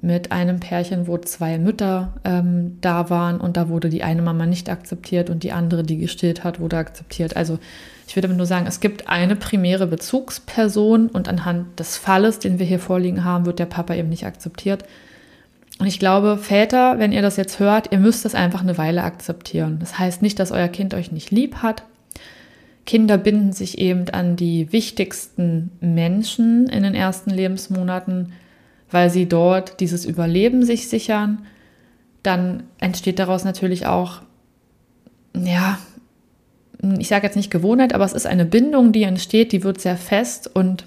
mit 0.00 0.30
einem 0.30 0.60
Pärchen, 0.60 1.06
wo 1.06 1.16
zwei 1.18 1.58
Mütter 1.58 2.12
ähm, 2.24 2.78
da 2.80 3.08
waren 3.08 3.40
und 3.40 3.56
da 3.56 3.68
wurde 3.68 3.88
die 3.88 4.02
eine 4.02 4.22
Mama 4.22 4.44
nicht 4.46 4.68
akzeptiert 4.68 5.30
und 5.30 5.42
die 5.42 5.52
andere, 5.52 5.82
die 5.82 5.96
gestillt 5.96 6.44
hat, 6.44 6.60
wurde 6.60 6.76
akzeptiert. 6.76 7.36
Also 7.36 7.58
ich 8.06 8.14
würde 8.14 8.28
nur 8.28 8.46
sagen, 8.46 8.66
es 8.66 8.80
gibt 8.80 9.08
eine 9.08 9.36
primäre 9.36 9.86
Bezugsperson 9.86 11.08
und 11.08 11.28
anhand 11.28 11.80
des 11.80 11.96
Falles, 11.96 12.38
den 12.38 12.58
wir 12.58 12.66
hier 12.66 12.78
vorliegen 12.78 13.24
haben, 13.24 13.46
wird 13.46 13.58
der 13.58 13.66
Papa 13.66 13.94
eben 13.94 14.10
nicht 14.10 14.26
akzeptiert. 14.26 14.84
Und 15.78 15.86
ich 15.86 15.98
glaube, 15.98 16.38
Väter, 16.38 16.98
wenn 16.98 17.12
ihr 17.12 17.22
das 17.22 17.36
jetzt 17.36 17.58
hört, 17.58 17.92
ihr 17.92 17.98
müsst 17.98 18.24
das 18.24 18.34
einfach 18.34 18.62
eine 18.62 18.78
Weile 18.78 19.02
akzeptieren. 19.02 19.78
Das 19.80 19.98
heißt 19.98 20.22
nicht, 20.22 20.38
dass 20.38 20.52
euer 20.52 20.68
Kind 20.68 20.94
euch 20.94 21.12
nicht 21.12 21.30
lieb 21.30 21.56
hat. 21.56 21.82
Kinder 22.86 23.18
binden 23.18 23.52
sich 23.52 23.78
eben 23.78 24.08
an 24.10 24.36
die 24.36 24.72
wichtigsten 24.72 25.72
Menschen 25.80 26.68
in 26.68 26.84
den 26.84 26.94
ersten 26.94 27.30
Lebensmonaten, 27.30 28.32
weil 28.90 29.10
sie 29.10 29.26
dort 29.26 29.80
dieses 29.80 30.04
Überleben 30.04 30.64
sich 30.64 30.88
sichern. 30.88 31.46
Dann 32.22 32.64
entsteht 32.78 33.18
daraus 33.18 33.44
natürlich 33.44 33.86
auch, 33.86 34.22
ja, 35.34 35.78
ich 36.98 37.08
sage 37.08 37.26
jetzt 37.26 37.36
nicht 37.36 37.50
Gewohnheit, 37.50 37.94
aber 37.94 38.04
es 38.04 38.12
ist 38.12 38.26
eine 38.26 38.44
Bindung, 38.44 38.92
die 38.92 39.02
entsteht, 39.04 39.52
die 39.52 39.64
wird 39.64 39.80
sehr 39.80 39.96
fest 39.96 40.50
und 40.54 40.84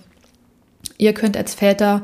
ihr 0.98 1.14
könnt 1.14 1.36
als 1.36 1.56
Väter 1.56 2.04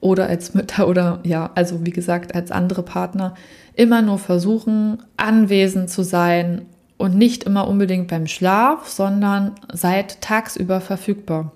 oder 0.00 0.26
als 0.26 0.54
Mütter 0.54 0.86
oder 0.88 1.20
ja, 1.24 1.50
also 1.54 1.86
wie 1.86 1.90
gesagt, 1.90 2.34
als 2.34 2.50
andere 2.50 2.82
Partner 2.82 3.34
immer 3.74 4.02
nur 4.02 4.18
versuchen, 4.18 5.02
anwesend 5.16 5.90
zu 5.90 6.02
sein 6.02 6.66
und 6.96 7.16
nicht 7.16 7.44
immer 7.44 7.66
unbedingt 7.66 8.08
beim 8.08 8.26
Schlaf, 8.26 8.88
sondern 8.88 9.52
seid 9.72 10.20
tagsüber 10.20 10.80
verfügbar. 10.80 11.52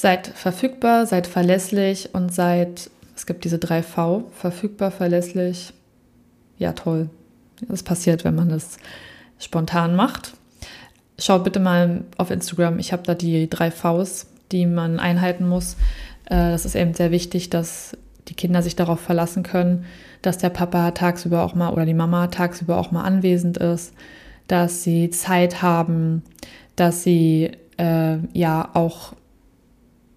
Seid 0.00 0.28
verfügbar, 0.28 1.04
seid 1.04 1.26
verlässlich 1.26 2.14
und 2.14 2.32
seid, 2.32 2.88
es 3.14 3.26
gibt 3.26 3.44
diese 3.44 3.58
drei 3.58 3.82
V, 3.82 4.30
verfügbar, 4.32 4.90
verlässlich, 4.90 5.74
ja 6.56 6.72
toll. 6.72 7.10
Das 7.68 7.82
passiert, 7.82 8.24
wenn 8.24 8.34
man 8.34 8.48
das 8.48 8.78
spontan 9.38 9.94
macht. 9.94 10.32
Schaut 11.18 11.44
bitte 11.44 11.60
mal 11.60 12.04
auf 12.16 12.30
Instagram, 12.30 12.78
ich 12.78 12.94
habe 12.94 13.02
da 13.02 13.14
die 13.14 13.50
drei 13.50 13.70
Vs, 13.70 14.28
die 14.52 14.64
man 14.64 14.98
einhalten 14.98 15.46
muss. 15.46 15.74
Äh, 16.24 16.48
das 16.50 16.64
ist 16.64 16.76
eben 16.76 16.94
sehr 16.94 17.10
wichtig, 17.10 17.50
dass 17.50 17.94
die 18.28 18.34
Kinder 18.34 18.62
sich 18.62 18.76
darauf 18.76 19.00
verlassen 19.00 19.42
können, 19.42 19.84
dass 20.22 20.38
der 20.38 20.48
Papa 20.48 20.92
tagsüber 20.92 21.42
auch 21.42 21.54
mal 21.54 21.74
oder 21.74 21.84
die 21.84 21.92
Mama 21.92 22.28
tagsüber 22.28 22.78
auch 22.78 22.90
mal 22.90 23.02
anwesend 23.02 23.58
ist, 23.58 23.92
dass 24.48 24.82
sie 24.82 25.10
Zeit 25.10 25.60
haben, 25.60 26.22
dass 26.74 27.02
sie 27.02 27.50
äh, 27.76 28.16
ja 28.32 28.70
auch 28.72 29.12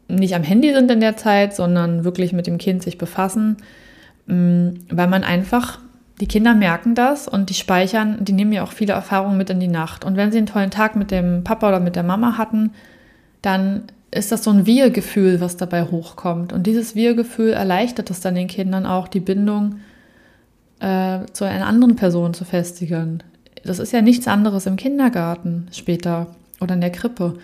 nicht 0.07 0.35
am 0.35 0.43
Handy 0.43 0.73
sind 0.73 0.91
in 0.91 0.99
der 0.99 1.17
Zeit, 1.17 1.55
sondern 1.55 2.03
wirklich 2.03 2.33
mit 2.33 2.47
dem 2.47 2.57
Kind 2.57 2.83
sich 2.83 2.97
befassen, 2.97 3.57
mm, 4.27 4.69
weil 4.89 5.07
man 5.07 5.23
einfach, 5.23 5.79
die 6.19 6.27
Kinder 6.27 6.53
merken 6.53 6.95
das 6.95 7.27
und 7.27 7.49
die 7.49 7.55
speichern, 7.55 8.23
die 8.23 8.33
nehmen 8.33 8.53
ja 8.53 8.63
auch 8.63 8.71
viele 8.71 8.93
Erfahrungen 8.93 9.37
mit 9.37 9.49
in 9.49 9.59
die 9.59 9.67
Nacht. 9.67 10.05
Und 10.05 10.15
wenn 10.15 10.31
sie 10.31 10.37
einen 10.37 10.47
tollen 10.47 10.71
Tag 10.71 10.95
mit 10.95 11.11
dem 11.11 11.43
Papa 11.43 11.69
oder 11.69 11.79
mit 11.79 11.95
der 11.95 12.03
Mama 12.03 12.37
hatten, 12.37 12.71
dann 13.41 13.83
ist 14.11 14.31
das 14.31 14.43
so 14.43 14.51
ein 14.51 14.65
Wir-Gefühl, 14.65 15.41
was 15.41 15.57
dabei 15.57 15.85
hochkommt. 15.85 16.53
Und 16.53 16.67
dieses 16.67 16.95
Wir-Gefühl 16.95 17.51
erleichtert 17.53 18.11
es 18.11 18.21
dann 18.21 18.35
den 18.35 18.47
Kindern 18.47 18.85
auch, 18.85 19.07
die 19.07 19.19
Bindung 19.19 19.79
äh, 20.79 21.19
zu 21.33 21.45
einer 21.45 21.65
anderen 21.65 21.95
Person 21.95 22.33
zu 22.33 22.45
festigen. 22.45 23.23
Das 23.63 23.79
ist 23.79 23.91
ja 23.91 24.01
nichts 24.01 24.27
anderes 24.27 24.65
im 24.65 24.75
Kindergarten 24.75 25.67
später 25.71 26.27
oder 26.59 26.75
in 26.75 26.81
der 26.81 26.91
Krippe. 26.91 27.35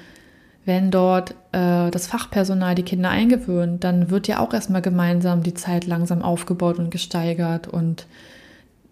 Wenn 0.70 0.92
dort 0.92 1.32
äh, 1.52 1.90
das 1.90 2.06
Fachpersonal 2.06 2.76
die 2.76 2.84
Kinder 2.84 3.10
eingewöhnt, 3.10 3.84
dann 3.84 4.12
wird 4.12 4.28
ja 4.28 4.38
auch 4.38 4.54
erstmal 4.54 4.84
gemeinsam 4.84 5.42
die 5.42 5.56
Zeit 5.56 5.88
langsam 5.88 6.22
aufgebaut 6.22 6.78
und 6.78 6.92
gesteigert. 6.92 7.68
Und 7.68 8.06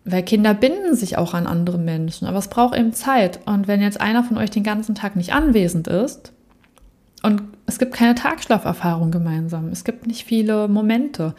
weil 0.04 0.24
Kinder 0.24 0.56
binden 0.56 0.96
sich 0.96 1.20
auch 1.20 1.36
an 1.36 1.46
andere 1.46 1.78
Menschen, 1.78 2.28
aber 2.28 2.40
es 2.40 2.48
braucht 2.48 2.76
eben 2.76 2.94
Zeit. 2.94 3.42
Und 3.46 3.68
wenn 3.68 3.80
jetzt 3.80 4.02
einer 4.02 4.24
von 4.24 4.40
euch 4.40 4.50
den 4.50 4.64
ganzen 4.64 4.96
Tag 4.96 5.16
nicht 5.16 5.34
anwesend 5.34 5.88
ist, 5.88 6.34
und 7.22 7.44
es 7.68 7.78
gibt 7.78 7.94
keine 7.94 8.16
Tagschlaferfahrung 8.16 9.12
gemeinsam. 9.12 9.68
Es 9.68 9.84
gibt 9.84 10.08
nicht 10.08 10.24
viele 10.24 10.68
Momente. 10.68 11.36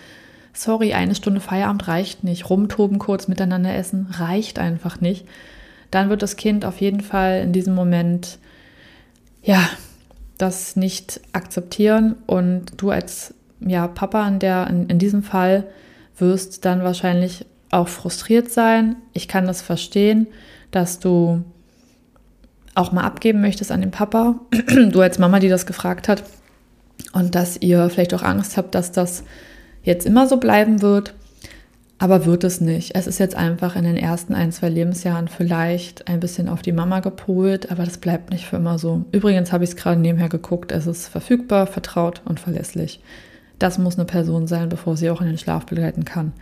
Sorry, 0.53 0.93
eine 0.93 1.17
Stunde 1.17 1.41
Feierabend 1.41 1.89
reicht 1.89 2.23
nicht. 2.23 2.49
Rumtoben, 2.49 3.01
kurz 3.01 3.27
miteinander 3.27 3.75
essen, 3.75 4.07
reicht 4.13 4.61
einfach 4.61 5.01
nicht. 5.01 5.27
Dann 5.91 6.11
wird 6.11 6.23
das 6.23 6.37
Kind 6.37 6.65
auf 6.65 6.81
jeden 6.81 7.01
Fall 7.01 7.41
in 7.41 7.53
diesem 7.53 7.75
Moment, 7.75 8.39
ja, 9.43 9.69
das 10.39 10.77
nicht 10.77 11.21
akzeptieren. 11.33 12.17
Und 12.27 12.73
du 12.77 12.91
als 12.91 13.35
ja, 13.61 13.87
Papa 13.89 14.27
in, 14.27 14.39
der, 14.39 14.69
in, 14.69 14.89
in 14.89 14.99
diesem 14.99 15.23
Fall 15.23 15.65
wirst 16.17 16.65
dann 16.65 16.83
wahrscheinlich 16.83 17.45
auch 17.71 17.89
frustriert 17.89 18.51
sein. 18.51 18.97
Ich 19.13 19.29
kann 19.29 19.47
das 19.47 19.63
verstehen, 19.63 20.27
dass 20.71 21.01
du 21.01 21.43
auch 22.75 22.93
mal 22.93 23.03
abgeben 23.03 23.41
möchtest 23.41 23.73
an 23.73 23.81
den 23.81 23.91
Papa, 23.91 24.37
du 24.91 25.01
als 25.01 25.19
Mama, 25.19 25.41
die 25.41 25.49
das 25.49 25.67
gefragt 25.67 26.09
hat, 26.09 26.23
und 27.13 27.35
dass 27.35 27.57
ihr 27.61 27.91
vielleicht 27.91 28.15
auch 28.15 28.23
Angst 28.23 28.57
habt, 28.57 28.75
dass 28.75 28.93
das 28.93 29.25
jetzt 29.83 30.07
immer 30.07 30.27
so 30.27 30.37
bleiben 30.37 30.83
wird. 30.83 31.15
Aber 31.99 32.25
wird 32.25 32.45
es 32.45 32.61
nicht. 32.61 32.95
Es 32.95 33.09
ist 33.09 33.19
jetzt 33.19 33.35
einfach 33.35 33.75
in 33.75 33.85
den 33.85 33.97
ersten 33.97 34.33
ein, 34.33 34.53
zwei 34.53 34.69
Lebensjahren 34.69 35.27
vielleicht 35.27 36.07
ein 36.07 36.21
bisschen 36.21 36.49
auf 36.49 36.63
die 36.63 36.73
Mama 36.73 37.01
gepolt, 37.01 37.73
aber 37.73 37.85
das 37.85 37.99
bleibt 37.99 38.31
nicht 38.31 38.47
für 38.47 38.57
immer 38.57 38.79
so. 38.79 39.05
Übrigens 39.11 39.53
habe 39.53 39.65
ich 39.65 39.71
es 39.71 39.77
gerade 39.77 40.01
nebenher 40.01 40.29
geguckt. 40.29 40.71
Es 40.71 40.87
ist 40.87 41.09
verfügbar, 41.09 41.67
vertraut 41.67 42.23
und 42.25 42.39
verlässlich. 42.39 43.01
Das 43.59 43.79
muss 43.79 43.97
eine 43.97 44.05
Person 44.05 44.47
sein, 44.47 44.69
bevor 44.69 44.97
sie 44.97 45.11
auch 45.11 45.21
in 45.21 45.27
den 45.27 45.39
Schlaf 45.39 45.67
begleiten 45.67 46.05
kann. 46.05 46.33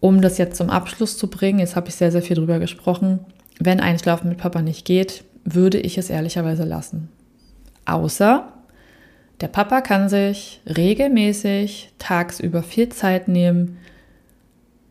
Um 0.00 0.22
das 0.22 0.38
jetzt 0.38 0.56
zum 0.56 0.70
Abschluss 0.70 1.18
zu 1.18 1.28
bringen, 1.28 1.58
jetzt 1.58 1.76
habe 1.76 1.88
ich 1.88 1.94
sehr, 1.94 2.10
sehr 2.10 2.22
viel 2.22 2.36
drüber 2.36 2.58
gesprochen. 2.58 3.20
Wenn 3.60 3.80
Einschlafen 3.80 4.30
mit 4.30 4.38
Papa 4.38 4.62
nicht 4.62 4.86
geht, 4.86 5.24
würde 5.44 5.78
ich 5.78 5.98
es 5.98 6.08
ehrlicherweise 6.08 6.64
lassen. 6.64 7.10
Außer 7.84 8.48
der 9.40 9.48
Papa 9.48 9.82
kann 9.82 10.08
sich 10.08 10.62
regelmäßig 10.66 11.92
tagsüber 11.98 12.62
viel 12.62 12.88
Zeit 12.88 13.28
nehmen, 13.28 13.78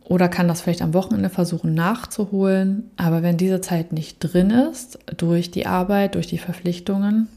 oder 0.06 0.28
kann 0.28 0.48
das 0.48 0.62
vielleicht 0.62 0.82
am 0.82 0.94
Wochenende 0.94 1.30
versuchen 1.30 1.74
nachzuholen. 1.74 2.92
Aber 2.98 3.24
wenn 3.24 3.38
diese 3.38 3.62
Zeit 3.62 3.94
nicht 3.94 4.18
drin 4.20 4.50
ist, 4.50 5.00
durch 5.18 5.52
die 5.52 5.66
Arbeit, 5.66 6.16
durch 6.16 6.28
die 6.28 6.38
Verpflichtungen, 6.38 7.28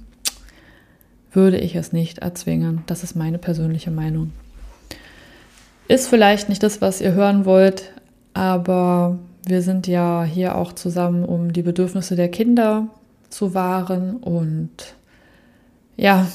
würde 1.33 1.59
ich 1.59 1.77
es 1.77 1.93
nicht 1.93 2.19
erzwingen. 2.19 2.83
Das 2.87 3.05
ist 3.05 3.15
meine 3.15 3.39
persönliche 3.39 3.91
Meinung. 3.91 4.33
Ist 5.87 6.09
vielleicht 6.09 6.49
nicht 6.49 6.63
das, 6.63 6.81
was 6.81 7.01
ihr 7.01 7.13
hören 7.13 7.45
wollt, 7.45 7.93
aber 8.35 9.19
wir 9.47 9.63
sind 9.63 9.87
ja 9.87 10.25
hier 10.25 10.57
auch 10.57 10.73
zusammen, 10.73 11.25
um 11.25 11.53
die 11.53 11.63
Bedürfnisse 11.63 12.17
der 12.17 12.29
Kinder 12.29 12.89
zu 13.31 13.55
wahren. 13.55 14.17
Und 14.17 14.97
ja, 15.97 16.27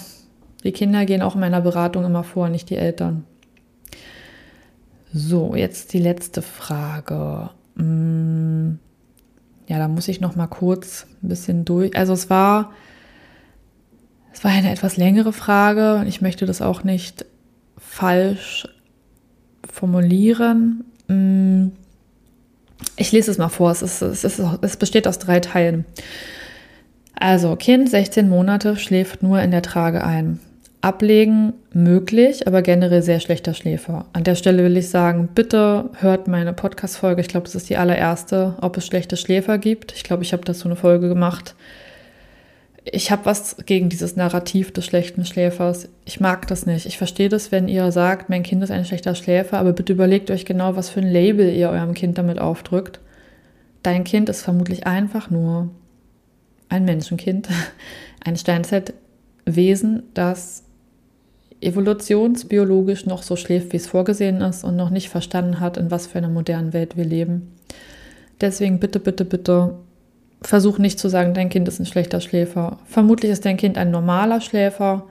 die 0.64 0.72
Kinder 0.72 1.06
gehen 1.06 1.22
auch 1.22 1.36
in 1.36 1.42
meiner 1.42 1.62
Beratung 1.62 2.06
immer 2.06 2.24
vor, 2.24 2.48
nicht 2.48 2.70
die 2.70 2.78
Eltern. 2.78 3.26
So, 5.14 5.56
jetzt 5.56 5.94
die 5.94 6.00
letzte 6.00 6.42
Frage. 6.42 7.50
Mm, 7.76 8.76
ja, 9.68 9.78
da 9.78 9.88
muss 9.88 10.08
ich 10.08 10.22
noch 10.22 10.36
mal 10.36 10.48
kurz 10.48 11.06
ein 11.22 11.30
bisschen 11.30 11.66
durch. 11.66 11.96
Also 11.98 12.14
es 12.14 12.30
war, 12.30 12.72
es 14.34 14.44
war 14.44 14.52
eine 14.52 14.72
etwas 14.72 14.98
längere 14.98 15.34
Frage 15.34 15.96
und 15.96 16.08
ich 16.08 16.22
möchte 16.22 16.46
das 16.46 16.62
auch 16.62 16.84
nicht 16.84 17.26
falsch 17.78 18.68
formulieren. 19.70 20.86
Mm, 21.08 21.68
ich 22.96 23.12
lese 23.12 23.32
es 23.32 23.38
mal 23.38 23.50
vor. 23.50 23.72
Es, 23.72 23.82
ist, 23.82 24.02
es, 24.02 24.24
ist, 24.24 24.42
es 24.62 24.78
besteht 24.78 25.08
aus 25.08 25.20
drei 25.20 25.42
Teilen. 25.42 25.86
Also 27.16 27.56
Kind 27.58 27.90
16 27.90 28.30
Monate 28.30 28.78
schläft 28.78 29.24
nur 29.24 29.42
in 29.42 29.52
der 29.52 29.62
Trage 29.62 30.04
ein. 30.04 30.40
Ablegen 30.82 31.54
möglich, 31.74 32.48
aber 32.48 32.64
generell 32.64 33.04
sehr 33.04 33.20
schlechter 33.20 33.54
Schläfer. 33.54 34.06
An 34.14 34.24
der 34.24 34.34
Stelle 34.34 34.64
will 34.64 34.78
ich 34.78 34.90
sagen, 34.90 35.30
bitte 35.34 35.92
hört 36.00 36.28
meine 36.28 36.54
Podcast-Folge. 36.54 37.22
Ich 37.22 37.28
glaube, 37.28 37.46
das 37.46 37.54
ist 37.54 37.70
die 37.70 37.78
allererste, 37.78 38.56
ob 38.62 38.78
es 38.78 38.88
schlechte 38.88 39.16
Schläfer 39.16 39.60
gibt. 39.60 39.92
Ich 39.92 40.04
glaube, 40.04 40.24
ich 40.24 40.34
habe 40.34 40.44
dazu 40.44 40.68
eine 40.68 40.76
Folge 40.76 41.08
gemacht. 41.08 41.54
Ich 42.84 43.12
habe 43.12 43.26
was 43.26 43.58
gegen 43.68 43.90
dieses 43.90 44.16
Narrativ 44.16 44.74
des 44.74 44.86
schlechten 44.86 45.24
Schläfers. 45.24 45.88
Ich 46.04 46.20
mag 46.20 46.48
das 46.48 46.66
nicht. 46.66 46.88
Ich 46.88 46.98
verstehe 46.98 47.30
das, 47.30 47.52
wenn 47.52 47.68
ihr 47.68 47.92
sagt, 47.92 48.30
mein 48.30 48.42
Kind 48.42 48.64
ist 48.64 48.72
ein 48.72 48.86
schlechter 48.86 49.14
Schläfer, 49.14 49.60
aber 49.60 49.74
bitte 49.74 49.94
überlegt 49.94 50.32
euch 50.32 50.46
genau, 50.46 50.76
was 50.76 50.90
für 50.90 51.02
ein 51.02 51.12
Label 51.12 51.54
ihr 51.54 51.70
eurem 51.70 51.94
Kind 51.94 52.18
damit 52.18 52.40
aufdrückt. 52.40 53.00
Dein 53.84 54.04
Kind 54.04 54.30
ist 54.30 54.42
vermutlich 54.42 54.88
einfach 54.88 55.30
nur 55.30 55.70
ein 56.70 56.86
Menschenkind, 56.86 57.50
ein 58.26 58.36
Steinzeitwesen, 58.36 60.04
das 60.16 60.64
evolutionsbiologisch 61.62 63.06
noch 63.06 63.24
so 63.24 63.36
schläft, 63.36 63.72
wie 63.72 63.78
es 63.78 63.88
vorgesehen 63.88 64.42
ist 64.42 64.64
und 64.64 64.76
noch 64.76 64.90
nicht 64.90 65.10
verstanden 65.10 65.60
hat, 65.60 65.78
in 65.78 65.92
was 65.92 66.08
für 66.08 66.18
einer 66.18 66.30
modernen 66.30 66.74
Welt 66.74 66.98
wir 66.98 67.06
leben. 67.06 67.54
Deswegen 68.42 68.80
bitte, 68.80 69.00
bitte, 69.00 69.24
bitte 69.24 69.76
versuch 70.42 70.80
nicht 70.80 71.00
zu 71.00 71.08
sagen, 71.08 71.34
dein 71.34 71.50
Kind 71.50 71.68
ist 71.68 71.80
ein 71.80 71.86
schlechter 71.86 72.20
Schläfer. 72.20 72.80
Vermutlich 72.86 73.32
ist 73.32 73.46
dein 73.46 73.58
Kind 73.58 73.78
ein 73.78 73.92
normaler 73.92 74.42
Schläfer 74.42 75.06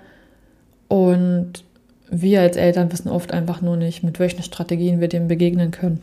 und 0.88 1.64
wir 2.10 2.40
als 2.40 2.56
Eltern 2.56 2.90
wissen 2.90 3.08
oft 3.08 3.32
einfach 3.32 3.60
nur 3.60 3.76
nicht, 3.76 4.02
mit 4.02 4.18
welchen 4.18 4.42
Strategien 4.42 5.00
wir 5.00 5.08
dem 5.08 5.28
begegnen 5.28 5.70
können. 5.70 6.02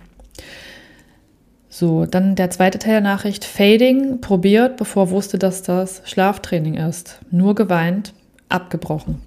So, 1.69 2.05
dann 2.05 2.35
der 2.35 2.49
zweite 2.49 2.79
Teil 2.79 2.93
der 2.93 3.01
Nachricht. 3.01 3.43
Fading 3.43 4.21
probiert, 4.21 4.77
bevor 4.77 5.09
wusste, 5.09 5.37
dass 5.37 5.61
das 5.61 6.01
Schlaftraining 6.05 6.75
ist. 6.75 7.19
Nur 7.29 7.53
geweint, 7.55 8.13
abgebrochen. 8.47 9.26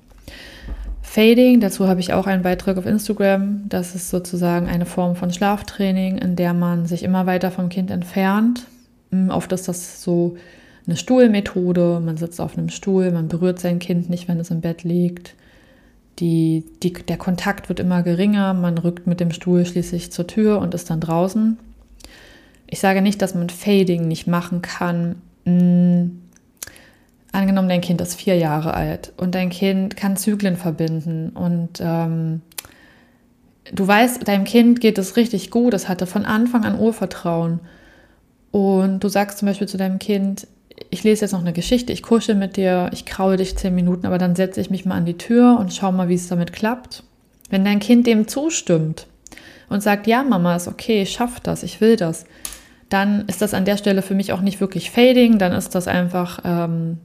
Fading, 1.11 1.59
dazu 1.59 1.89
habe 1.89 1.99
ich 1.99 2.13
auch 2.13 2.29
einen 2.29 2.45
Beitrag 2.45 2.77
auf 2.79 2.87
Instagram. 2.87 3.69
Das 3.69 3.97
ist 3.97 4.11
sozusagen 4.11 4.69
eine 4.69 4.87
Form 4.87 5.17
von 5.17 5.33
Schlaftraining, 5.33 6.19
in 6.19 6.37
der 6.37 6.55
man 6.55 6.87
sich 6.87 7.03
immer 7.03 7.27
weiter 7.27 7.51
vom 7.51 7.69
Kind 7.69 7.91
entfernt. 7.91 8.69
Hm, 9.11 9.29
oft 9.31 9.51
ist 9.51 9.67
das 9.67 10.05
so 10.05 10.37
eine 10.87 10.97
Stuhlmethode. 10.97 12.01
Man 12.01 12.17
sitzt 12.17 12.41
auf 12.41 12.57
einem 12.57 12.69
Stuhl, 12.69 13.11
man 13.11 13.27
berührt 13.27 13.59
sein 13.59 13.81
Kind 13.81 14.09
nicht, 14.09 14.29
wenn 14.29 14.39
es 14.39 14.53
im 14.53 14.61
Bett 14.61 14.85
liegt. 14.85 15.35
Die, 16.21 16.63
die, 16.85 16.93
der 16.93 17.19
Kontakt 17.19 17.69
wird 17.69 17.81
immer 17.81 18.05
geringer, 18.05 18.55
man 18.55 18.79
rückt 18.79 19.09
mit 19.09 19.19
dem 19.19 19.33
Stuhl 19.33 19.67
schließlich 19.67 20.13
zur 20.13 20.29
Tür 20.29 20.61
und 20.61 20.75
ist 20.75 20.91
dann 20.91 21.01
draußen. 21.01 21.59
Ich 22.69 22.79
sage 22.79 23.03
nicht, 23.03 23.21
dass 23.21 23.35
man 23.35 23.51
Fading 23.51 24.07
nicht 24.07 24.29
machen 24.29 24.63
kann. 24.63 25.17
Angenommen, 27.33 27.69
dein 27.69 27.81
Kind 27.81 28.01
ist 28.01 28.15
vier 28.15 28.37
Jahre 28.37 28.75
alt 28.75 29.13
und 29.17 29.35
dein 29.35 29.51
Kind 29.51 29.97
kann 29.97 30.17
Zyklen 30.17 30.57
verbinden 30.57 31.31
und 31.31 31.81
ähm, 31.81 32.43
du 33.73 33.87
weißt, 33.87 34.27
deinem 34.27 34.45
Kind 34.45 34.81
geht 34.81 34.99
es 34.99 35.17
richtig 35.17 35.51
gut, 35.51 35.73
es 35.75 35.89
hatte 35.89 36.07
von 36.07 36.25
Anfang 36.25 36.65
an 36.65 36.79
Urvertrauen 36.79 37.61
und 38.51 39.01
du 39.01 39.09
sagst 39.09 39.39
zum 39.39 39.47
Beispiel 39.47 39.69
zu 39.69 39.77
deinem 39.77 40.01
Kind, 40.01 40.49
ich 40.91 41.05
lese 41.05 41.25
jetzt 41.25 41.33
noch 41.33 41.41
eine 41.41 41.53
Geschichte, 41.53 41.93
ich 41.93 42.03
kuschel 42.03 42.35
mit 42.35 42.57
dir, 42.57 42.91
ich 42.93 43.05
kraule 43.05 43.37
dich 43.37 43.57
zehn 43.57 43.75
Minuten, 43.75 44.07
aber 44.07 44.19
dann 44.19 44.35
setze 44.35 44.61
ich 44.61 44.71
mich 44.71 44.85
mal 44.85 44.97
an 44.97 45.07
die 45.07 45.19
Tür 45.19 45.57
und 45.61 45.73
schau 45.73 45.93
mal, 45.93 46.09
wie 46.09 46.15
es 46.15 46.29
damit 46.29 46.53
klappt. 46.53 47.05
Wenn 47.49 47.65
dein 47.65 47.81
Kind 47.81 48.07
dem 48.07 48.27
zustimmt 48.27 49.07
und 49.69 49.83
sagt, 49.83 50.07
ja, 50.07 50.23
Mama, 50.23 50.57
ist 50.57 50.69
okay, 50.69 51.03
ich 51.03 51.13
schaffe 51.13 51.41
das, 51.43 51.63
ich 51.63 51.81
will 51.81 51.97
das, 51.97 52.25
dann 52.91 53.25
ist 53.27 53.41
das 53.41 53.55
an 53.55 53.65
der 53.65 53.77
Stelle 53.77 54.03
für 54.03 54.15
mich 54.15 54.33
auch 54.33 54.43
nicht 54.43 54.61
wirklich 54.61 54.91
Fading, 54.91 55.39
dann 55.39 55.53
ist 55.53 55.75
das 55.75 55.89
einfach 55.89 56.41
ähm, 56.45 56.99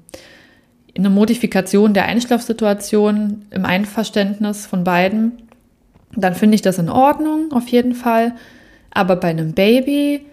eine 0.98 1.10
Modifikation 1.10 1.94
der 1.94 2.06
Einschlafsituation 2.06 3.46
im 3.52 3.66
Einverständnis 3.66 4.66
von 4.66 4.84
beiden. 4.84 5.34
Dann 6.16 6.34
finde 6.34 6.56
ich 6.56 6.62
das 6.62 6.80
in 6.80 6.90
Ordnung, 6.90 7.52
auf 7.52 7.68
jeden 7.68 7.94
Fall. 7.94 8.34
Aber 8.92 9.16
bei 9.16 9.30
einem 9.30 9.54
Baby 9.54 10.26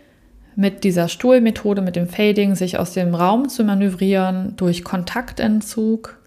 mit 0.56 0.84
dieser 0.84 1.08
Stuhlmethode, 1.08 1.82
mit 1.82 1.96
dem 1.96 2.08
Fading, 2.08 2.54
sich 2.54 2.78
aus 2.78 2.92
dem 2.92 3.14
Raum 3.14 3.48
zu 3.48 3.64
manövrieren 3.64 4.54
durch 4.56 4.84
Kontaktentzug, 4.84 6.18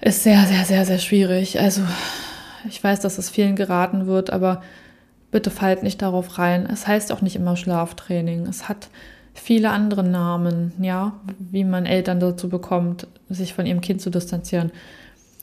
ist 0.00 0.22
sehr, 0.22 0.44
sehr, 0.44 0.64
sehr, 0.64 0.84
sehr 0.84 0.98
schwierig. 0.98 1.60
Also 1.60 1.82
ich 2.68 2.82
weiß, 2.82 3.00
dass 3.00 3.18
es 3.18 3.30
vielen 3.30 3.56
geraten 3.56 4.06
wird, 4.06 4.30
aber 4.30 4.62
Bitte 5.36 5.50
fallt 5.50 5.82
nicht 5.82 6.00
darauf 6.00 6.38
rein. 6.38 6.64
Es 6.64 6.86
heißt 6.86 7.12
auch 7.12 7.20
nicht 7.20 7.36
immer 7.36 7.56
Schlaftraining. 7.56 8.46
Es 8.46 8.70
hat 8.70 8.88
viele 9.34 9.68
andere 9.68 10.02
Namen, 10.02 10.72
ja, 10.80 11.20
wie 11.38 11.62
man 11.62 11.84
Eltern 11.84 12.20
dazu 12.20 12.48
bekommt, 12.48 13.06
sich 13.28 13.52
von 13.52 13.66
ihrem 13.66 13.82
Kind 13.82 14.00
zu 14.00 14.08
distanzieren. 14.08 14.72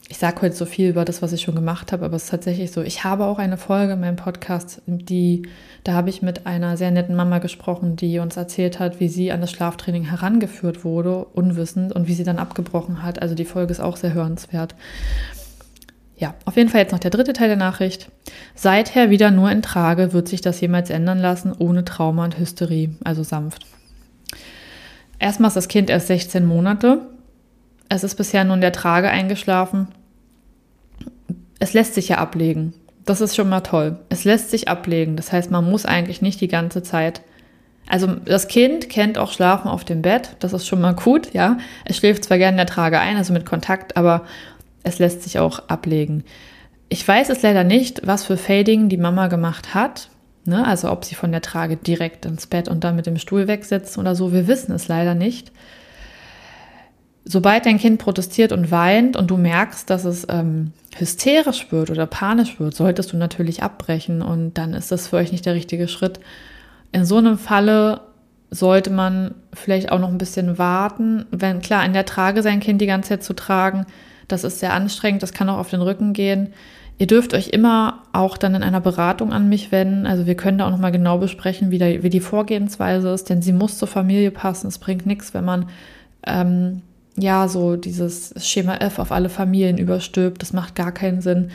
Ich 0.08 0.18
sage 0.18 0.42
heute 0.42 0.56
so 0.56 0.66
viel 0.66 0.88
über 0.88 1.04
das, 1.04 1.22
was 1.22 1.32
ich 1.32 1.42
schon 1.42 1.54
gemacht 1.54 1.92
habe, 1.92 2.04
aber 2.04 2.16
es 2.16 2.24
ist 2.24 2.30
tatsächlich 2.30 2.72
so. 2.72 2.82
Ich 2.82 3.04
habe 3.04 3.26
auch 3.26 3.38
eine 3.38 3.56
Folge 3.56 3.92
in 3.92 4.00
meinem 4.00 4.16
Podcast, 4.16 4.82
die, 4.88 5.46
da 5.84 5.92
habe 5.92 6.10
ich 6.10 6.22
mit 6.22 6.44
einer 6.44 6.76
sehr 6.76 6.90
netten 6.90 7.14
Mama 7.14 7.38
gesprochen, 7.38 7.94
die 7.94 8.18
uns 8.18 8.36
erzählt 8.36 8.80
hat, 8.80 8.98
wie 8.98 9.06
sie 9.06 9.30
an 9.30 9.42
das 9.42 9.52
Schlaftraining 9.52 10.02
herangeführt 10.02 10.84
wurde, 10.84 11.24
unwissend, 11.24 11.92
und 11.92 12.08
wie 12.08 12.14
sie 12.14 12.24
dann 12.24 12.40
abgebrochen 12.40 13.04
hat. 13.04 13.22
Also 13.22 13.36
die 13.36 13.44
Folge 13.44 13.70
ist 13.70 13.80
auch 13.80 13.96
sehr 13.96 14.12
hörenswert. 14.12 14.74
Ja, 16.16 16.34
auf 16.44 16.56
jeden 16.56 16.68
Fall 16.68 16.82
jetzt 16.82 16.92
noch 16.92 17.00
der 17.00 17.10
dritte 17.10 17.32
Teil 17.32 17.48
der 17.48 17.56
Nachricht. 17.56 18.10
Seither 18.54 19.10
wieder 19.10 19.30
nur 19.30 19.50
in 19.50 19.62
Trage, 19.62 20.12
wird 20.12 20.28
sich 20.28 20.40
das 20.40 20.60
jemals 20.60 20.90
ändern 20.90 21.18
lassen, 21.18 21.52
ohne 21.58 21.84
Trauma 21.84 22.24
und 22.24 22.38
Hysterie, 22.38 22.94
also 23.02 23.22
sanft. 23.22 23.66
Erstmal 25.18 25.48
ist 25.48 25.56
das 25.56 25.68
Kind 25.68 25.90
erst 25.90 26.06
16 26.06 26.44
Monate. 26.44 27.00
Es 27.88 28.04
ist 28.04 28.14
bisher 28.14 28.44
nur 28.44 28.54
in 28.54 28.60
der 28.60 28.72
Trage 28.72 29.10
eingeschlafen. 29.10 29.88
Es 31.58 31.72
lässt 31.72 31.94
sich 31.94 32.08
ja 32.08 32.18
ablegen. 32.18 32.74
Das 33.04 33.20
ist 33.20 33.36
schon 33.36 33.48
mal 33.48 33.60
toll. 33.60 33.98
Es 34.08 34.24
lässt 34.24 34.50
sich 34.50 34.68
ablegen. 34.68 35.16
Das 35.16 35.32
heißt, 35.32 35.50
man 35.50 35.68
muss 35.68 35.84
eigentlich 35.84 36.22
nicht 36.22 36.40
die 36.40 36.48
ganze 36.48 36.82
Zeit. 36.82 37.22
Also 37.86 38.06
das 38.06 38.48
Kind 38.48 38.88
kennt 38.88 39.18
auch 39.18 39.32
Schlafen 39.32 39.68
auf 39.68 39.84
dem 39.84 40.00
Bett. 40.00 40.36
Das 40.40 40.52
ist 40.52 40.66
schon 40.66 40.80
mal 40.80 40.94
gut, 40.94 41.34
ja. 41.34 41.58
Es 41.84 41.96
schläft 41.98 42.24
zwar 42.24 42.38
gerne 42.38 42.52
in 42.52 42.58
der 42.58 42.66
Trage 42.66 42.98
ein, 42.98 43.16
also 43.16 43.32
mit 43.32 43.44
Kontakt, 43.44 43.96
aber 43.96 44.22
es 44.84 45.00
lässt 45.00 45.22
sich 45.22 45.38
auch 45.40 45.68
ablegen. 45.68 46.22
Ich 46.88 47.06
weiß 47.06 47.30
es 47.30 47.42
leider 47.42 47.64
nicht, 47.64 48.06
was 48.06 48.24
für 48.24 48.36
Fading 48.36 48.88
die 48.88 48.96
Mama 48.96 49.26
gemacht 49.26 49.74
hat. 49.74 50.10
Ne? 50.44 50.64
Also 50.64 50.90
ob 50.90 51.04
sie 51.04 51.14
von 51.14 51.32
der 51.32 51.42
Trage 51.42 51.76
direkt 51.76 52.26
ins 52.26 52.46
Bett 52.46 52.68
und 52.68 52.84
dann 52.84 52.94
mit 52.94 53.06
dem 53.06 53.18
Stuhl 53.18 53.48
wegsetzt 53.48 53.98
oder 53.98 54.14
so. 54.14 54.32
Wir 54.32 54.46
wissen 54.46 54.72
es 54.72 54.86
leider 54.86 55.14
nicht. 55.14 55.50
sobald 57.24 57.64
dein 57.66 57.78
Kind 57.78 57.98
protestiert 57.98 58.52
und 58.52 58.70
weint 58.70 59.16
und 59.16 59.30
du 59.30 59.36
merkst, 59.36 59.88
dass 59.88 60.04
es 60.04 60.26
ähm, 60.28 60.72
hysterisch 60.94 61.72
wird 61.72 61.90
oder 61.90 62.06
panisch 62.06 62.60
wird, 62.60 62.74
solltest 62.74 63.12
du 63.12 63.16
natürlich 63.16 63.62
abbrechen 63.62 64.22
und 64.22 64.54
dann 64.54 64.74
ist 64.74 64.92
das 64.92 65.08
für 65.08 65.16
euch 65.16 65.32
nicht 65.32 65.46
der 65.46 65.54
richtige 65.54 65.88
Schritt. 65.88 66.20
In 66.92 67.04
so 67.04 67.16
einem 67.16 67.38
Falle 67.38 68.02
sollte 68.50 68.90
man 68.90 69.34
vielleicht 69.52 69.90
auch 69.90 69.98
noch 69.98 70.10
ein 70.10 70.18
bisschen 70.18 70.58
warten. 70.58 71.26
Wenn 71.30 71.60
klar, 71.60 71.84
in 71.84 71.92
der 71.92 72.04
Trage 72.04 72.42
sein 72.42 72.60
Kind 72.60 72.80
die 72.80 72.86
ganze 72.86 73.08
Zeit 73.10 73.24
zu 73.24 73.32
tragen, 73.32 73.86
das 74.28 74.44
ist 74.44 74.60
sehr 74.60 74.72
anstrengend, 74.72 75.22
das 75.22 75.32
kann 75.32 75.48
auch 75.48 75.58
auf 75.58 75.70
den 75.70 75.82
Rücken 75.82 76.12
gehen. 76.12 76.52
Ihr 76.96 77.06
dürft 77.08 77.34
euch 77.34 77.48
immer 77.48 78.02
auch 78.12 78.36
dann 78.36 78.54
in 78.54 78.62
einer 78.62 78.80
Beratung 78.80 79.32
an 79.32 79.48
mich 79.48 79.72
wenden. 79.72 80.06
Also 80.06 80.26
wir 80.26 80.36
können 80.36 80.58
da 80.58 80.66
auch 80.66 80.70
nochmal 80.70 80.92
genau 80.92 81.18
besprechen, 81.18 81.70
wie, 81.70 81.78
da, 81.78 81.86
wie 81.86 82.10
die 82.10 82.20
Vorgehensweise 82.20 83.08
ist, 83.08 83.28
denn 83.30 83.42
sie 83.42 83.52
muss 83.52 83.78
zur 83.78 83.88
Familie 83.88 84.30
passen. 84.30 84.68
Es 84.68 84.78
bringt 84.78 85.04
nichts, 85.04 85.34
wenn 85.34 85.44
man 85.44 85.66
ähm, 86.24 86.82
ja 87.16 87.48
so 87.48 87.74
dieses 87.74 88.32
Schema 88.38 88.76
F 88.76 89.00
auf 89.00 89.10
alle 89.10 89.28
Familien 89.28 89.76
überstülpt. 89.76 90.40
Das 90.40 90.52
macht 90.52 90.76
gar 90.76 90.92
keinen 90.92 91.20
Sinn. 91.20 91.50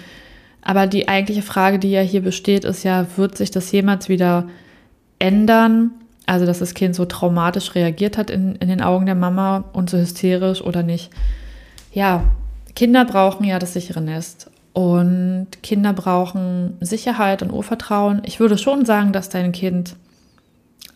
Aber 0.62 0.88
die 0.88 1.08
eigentliche 1.08 1.42
Frage, 1.42 1.80
die 1.80 1.92
ja 1.92 2.02
hier 2.02 2.22
besteht, 2.22 2.66
ist 2.66 2.84
ja, 2.84 3.06
wird 3.16 3.38
sich 3.38 3.50
das 3.50 3.72
jemals 3.72 4.10
wieder 4.10 4.46
ändern? 5.20 5.92
Also, 6.26 6.46
dass 6.46 6.60
das 6.60 6.74
Kind 6.74 6.96
so 6.96 7.06
traumatisch 7.06 7.76
reagiert 7.76 8.18
hat 8.18 8.30
in, 8.30 8.56
in 8.58 8.68
den 8.68 8.82
Augen 8.82 9.06
der 9.06 9.16
Mama 9.16 9.64
und 9.72 9.90
so 9.90 9.98
hysterisch 9.98 10.62
oder 10.62 10.84
nicht. 10.84 11.12
Ja, 11.92 12.26
Kinder 12.80 13.04
brauchen 13.04 13.44
ja 13.44 13.60
das 13.60 13.74
sichere 13.74 14.00
Nest. 14.00 14.50
Und 14.72 15.48
Kinder 15.62 15.92
brauchen 15.92 16.78
Sicherheit 16.80 17.42
und 17.42 17.52
Urvertrauen. 17.52 18.22
Ich 18.26 18.40
würde 18.40 18.58
schon 18.58 18.86
sagen, 18.86 19.12
dass 19.12 19.28
dein 19.28 19.52
Kind 19.52 19.98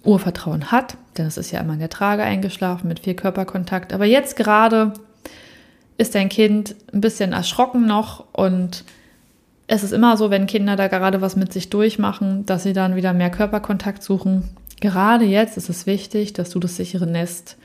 Urvertrauen 0.06 0.72
hat, 0.72 0.96
denn 1.17 1.26
es 1.26 1.36
ist 1.36 1.52
ja 1.52 1.60
immer 1.60 1.74
in 1.74 1.80
der 1.80 1.89
Trage 1.89 2.24
eingeschlafen 2.24 2.88
mit 2.88 3.02
viel 3.02 3.15
Körperkontakt. 3.15 3.91
Aber 3.91 4.06
jetzt 4.06 4.38
gerade 4.38 4.93
ist 5.98 6.15
dein 6.15 6.30
Kind 6.30 6.74
ein 6.93 7.02
bisschen 7.02 7.34
erschrocken 7.34 7.86
noch 7.86 8.28
und 8.32 8.86
es 9.67 9.84
ist 9.84 9.91
immer 9.91 10.15
so, 10.15 10.30
wenn 10.30 10.48
Kinder 10.48 10.78
da 10.78 10.88
gerade 10.88 11.19
was 11.19 11.36
mit 11.36 11.52
sich 11.52 11.69
durchmachen, 11.69 12.46
dass 12.46 12.63
sie 12.63 12.72
dann 12.72 12.96
wieder 12.96 13.12
mehr 13.12 13.30
Körperkontakt 13.30 14.04
suchen. 14.04 14.48
Gerade 14.80 15.26
jetzt 15.26 15.58
ist 15.58 15.67
es 15.67 15.86
wichtig, 15.86 16.32
dass 16.32 16.50
du 16.50 16.60
das 16.60 16.78
sichere 16.78 17.08
Nest 17.08 17.58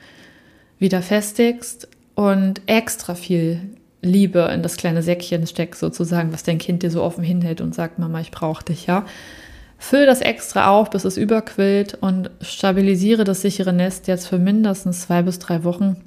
wieder 0.77 1.01
festigst 1.01 1.87
und 2.15 2.59
extra 2.65 3.15
viel 3.15 3.61
Liebe 4.01 4.49
in 4.53 4.63
das 4.63 4.77
kleine 4.77 5.03
Säckchen 5.03 5.45
steckst, 5.45 5.81
sozusagen, 5.81 6.31
was 6.31 6.43
dein 6.43 6.57
Kind 6.57 6.83
dir 6.83 6.91
so 6.91 7.03
offen 7.03 7.23
hinhält 7.23 7.61
und 7.61 7.75
sagt, 7.75 7.99
Mama, 7.99 8.21
ich 8.21 8.31
brauche 8.31 8.63
dich, 8.63 8.85
ja. 8.87 9.05
Füll 9.77 10.05
das 10.05 10.21
extra 10.21 10.69
auf, 10.69 10.89
bis 10.89 11.05
es 11.05 11.17
überquillt 11.17 11.97
und 12.01 12.29
stabilisiere 12.41 13.23
das 13.23 13.41
sichere 13.41 13.71
Nest 13.71 14.07
jetzt 14.07 14.27
für 14.27 14.37
mindestens 14.37 15.01
zwei 15.01 15.21
bis 15.21 15.39
drei 15.39 15.63
Wochen, 15.63 15.97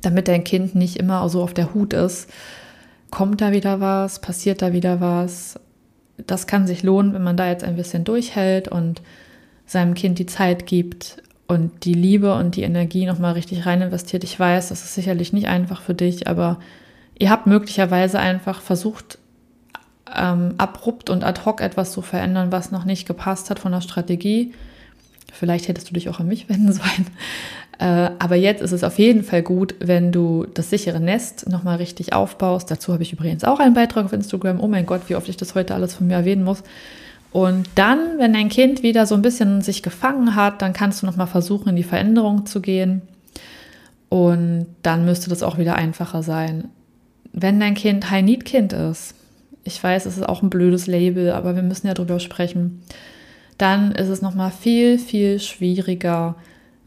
damit 0.00 0.26
dein 0.26 0.44
Kind 0.44 0.74
nicht 0.74 0.96
immer 0.96 1.28
so 1.28 1.42
auf 1.42 1.54
der 1.54 1.72
Hut 1.72 1.92
ist. 1.92 2.28
Kommt 3.10 3.40
da 3.40 3.52
wieder 3.52 3.80
was? 3.80 4.20
Passiert 4.20 4.62
da 4.62 4.72
wieder 4.72 5.00
was? 5.00 5.58
Das 6.26 6.46
kann 6.46 6.66
sich 6.66 6.82
lohnen, 6.82 7.14
wenn 7.14 7.22
man 7.22 7.36
da 7.36 7.48
jetzt 7.48 7.64
ein 7.64 7.76
bisschen 7.76 8.04
durchhält 8.04 8.68
und 8.68 9.02
seinem 9.66 9.94
Kind 9.94 10.18
die 10.18 10.26
Zeit 10.26 10.66
gibt 10.66 11.22
und 11.46 11.84
die 11.84 11.94
Liebe 11.94 12.34
und 12.34 12.56
die 12.56 12.62
Energie 12.62 13.06
nochmal 13.06 13.34
richtig 13.34 13.66
rein 13.66 13.82
investiert. 13.82 14.24
Ich 14.24 14.38
weiß, 14.38 14.68
das 14.68 14.84
ist 14.84 14.94
sicherlich 14.94 15.32
nicht 15.32 15.46
einfach 15.46 15.80
für 15.80 15.94
dich, 15.94 16.26
aber 16.26 16.58
ihr 17.20 17.30
habt 17.30 17.46
möglicherweise 17.46 18.18
einfach 18.18 18.60
versucht, 18.60 19.18
ähm, 20.12 20.54
abrupt 20.58 21.10
und 21.10 21.22
ad 21.22 21.42
hoc 21.44 21.60
etwas 21.60 21.92
zu 21.92 22.02
verändern, 22.02 22.50
was 22.50 22.72
noch 22.72 22.84
nicht 22.84 23.06
gepasst 23.06 23.50
hat 23.50 23.60
von 23.60 23.70
der 23.70 23.82
Strategie. 23.82 24.52
Vielleicht 25.32 25.68
hättest 25.68 25.88
du 25.88 25.94
dich 25.94 26.08
auch 26.08 26.18
an 26.18 26.26
mich 26.26 26.48
wenden 26.48 26.72
sollen. 26.72 27.06
Äh, 27.78 28.10
aber 28.18 28.36
jetzt 28.36 28.62
ist 28.62 28.72
es 28.72 28.82
auf 28.82 28.98
jeden 28.98 29.22
Fall 29.22 29.42
gut, 29.42 29.74
wenn 29.78 30.12
du 30.12 30.46
das 30.52 30.70
sichere 30.70 30.98
Nest 30.98 31.48
nochmal 31.48 31.76
richtig 31.76 32.12
aufbaust. 32.14 32.70
Dazu 32.70 32.92
habe 32.92 33.02
ich 33.02 33.12
übrigens 33.12 33.44
auch 33.44 33.60
einen 33.60 33.74
Beitrag 33.74 34.06
auf 34.06 34.12
Instagram. 34.12 34.58
Oh 34.58 34.66
mein 34.68 34.86
Gott, 34.86 35.02
wie 35.08 35.14
oft 35.14 35.28
ich 35.28 35.36
das 35.36 35.54
heute 35.54 35.74
alles 35.74 35.94
von 35.94 36.06
mir 36.06 36.14
erwähnen 36.14 36.42
muss. 36.42 36.62
Und 37.32 37.68
dann, 37.76 38.18
wenn 38.18 38.32
dein 38.32 38.48
Kind 38.48 38.82
wieder 38.82 39.06
so 39.06 39.14
ein 39.14 39.22
bisschen 39.22 39.60
sich 39.60 39.82
gefangen 39.82 40.34
hat, 40.34 40.62
dann 40.62 40.72
kannst 40.72 41.02
du 41.02 41.06
nochmal 41.06 41.28
versuchen, 41.28 41.68
in 41.68 41.76
die 41.76 41.84
Veränderung 41.84 42.46
zu 42.46 42.60
gehen. 42.60 43.02
Und 44.08 44.66
dann 44.82 45.04
müsste 45.04 45.30
das 45.30 45.42
auch 45.44 45.58
wieder 45.58 45.76
einfacher 45.76 46.22
sein. 46.24 46.70
Wenn 47.32 47.60
dein 47.60 47.74
Kind 47.74 48.10
High-Need-Kind 48.10 48.72
ist, 48.72 49.14
ich 49.64 49.82
weiß, 49.82 50.06
es 50.06 50.16
ist 50.16 50.28
auch 50.28 50.42
ein 50.42 50.50
blödes 50.50 50.86
Label, 50.86 51.32
aber 51.32 51.54
wir 51.54 51.62
müssen 51.62 51.86
ja 51.86 51.94
drüber 51.94 52.18
sprechen, 52.18 52.82
dann 53.58 53.92
ist 53.92 54.08
es 54.08 54.22
nochmal 54.22 54.50
viel, 54.50 54.98
viel 54.98 55.38
schwieriger, 55.38 56.36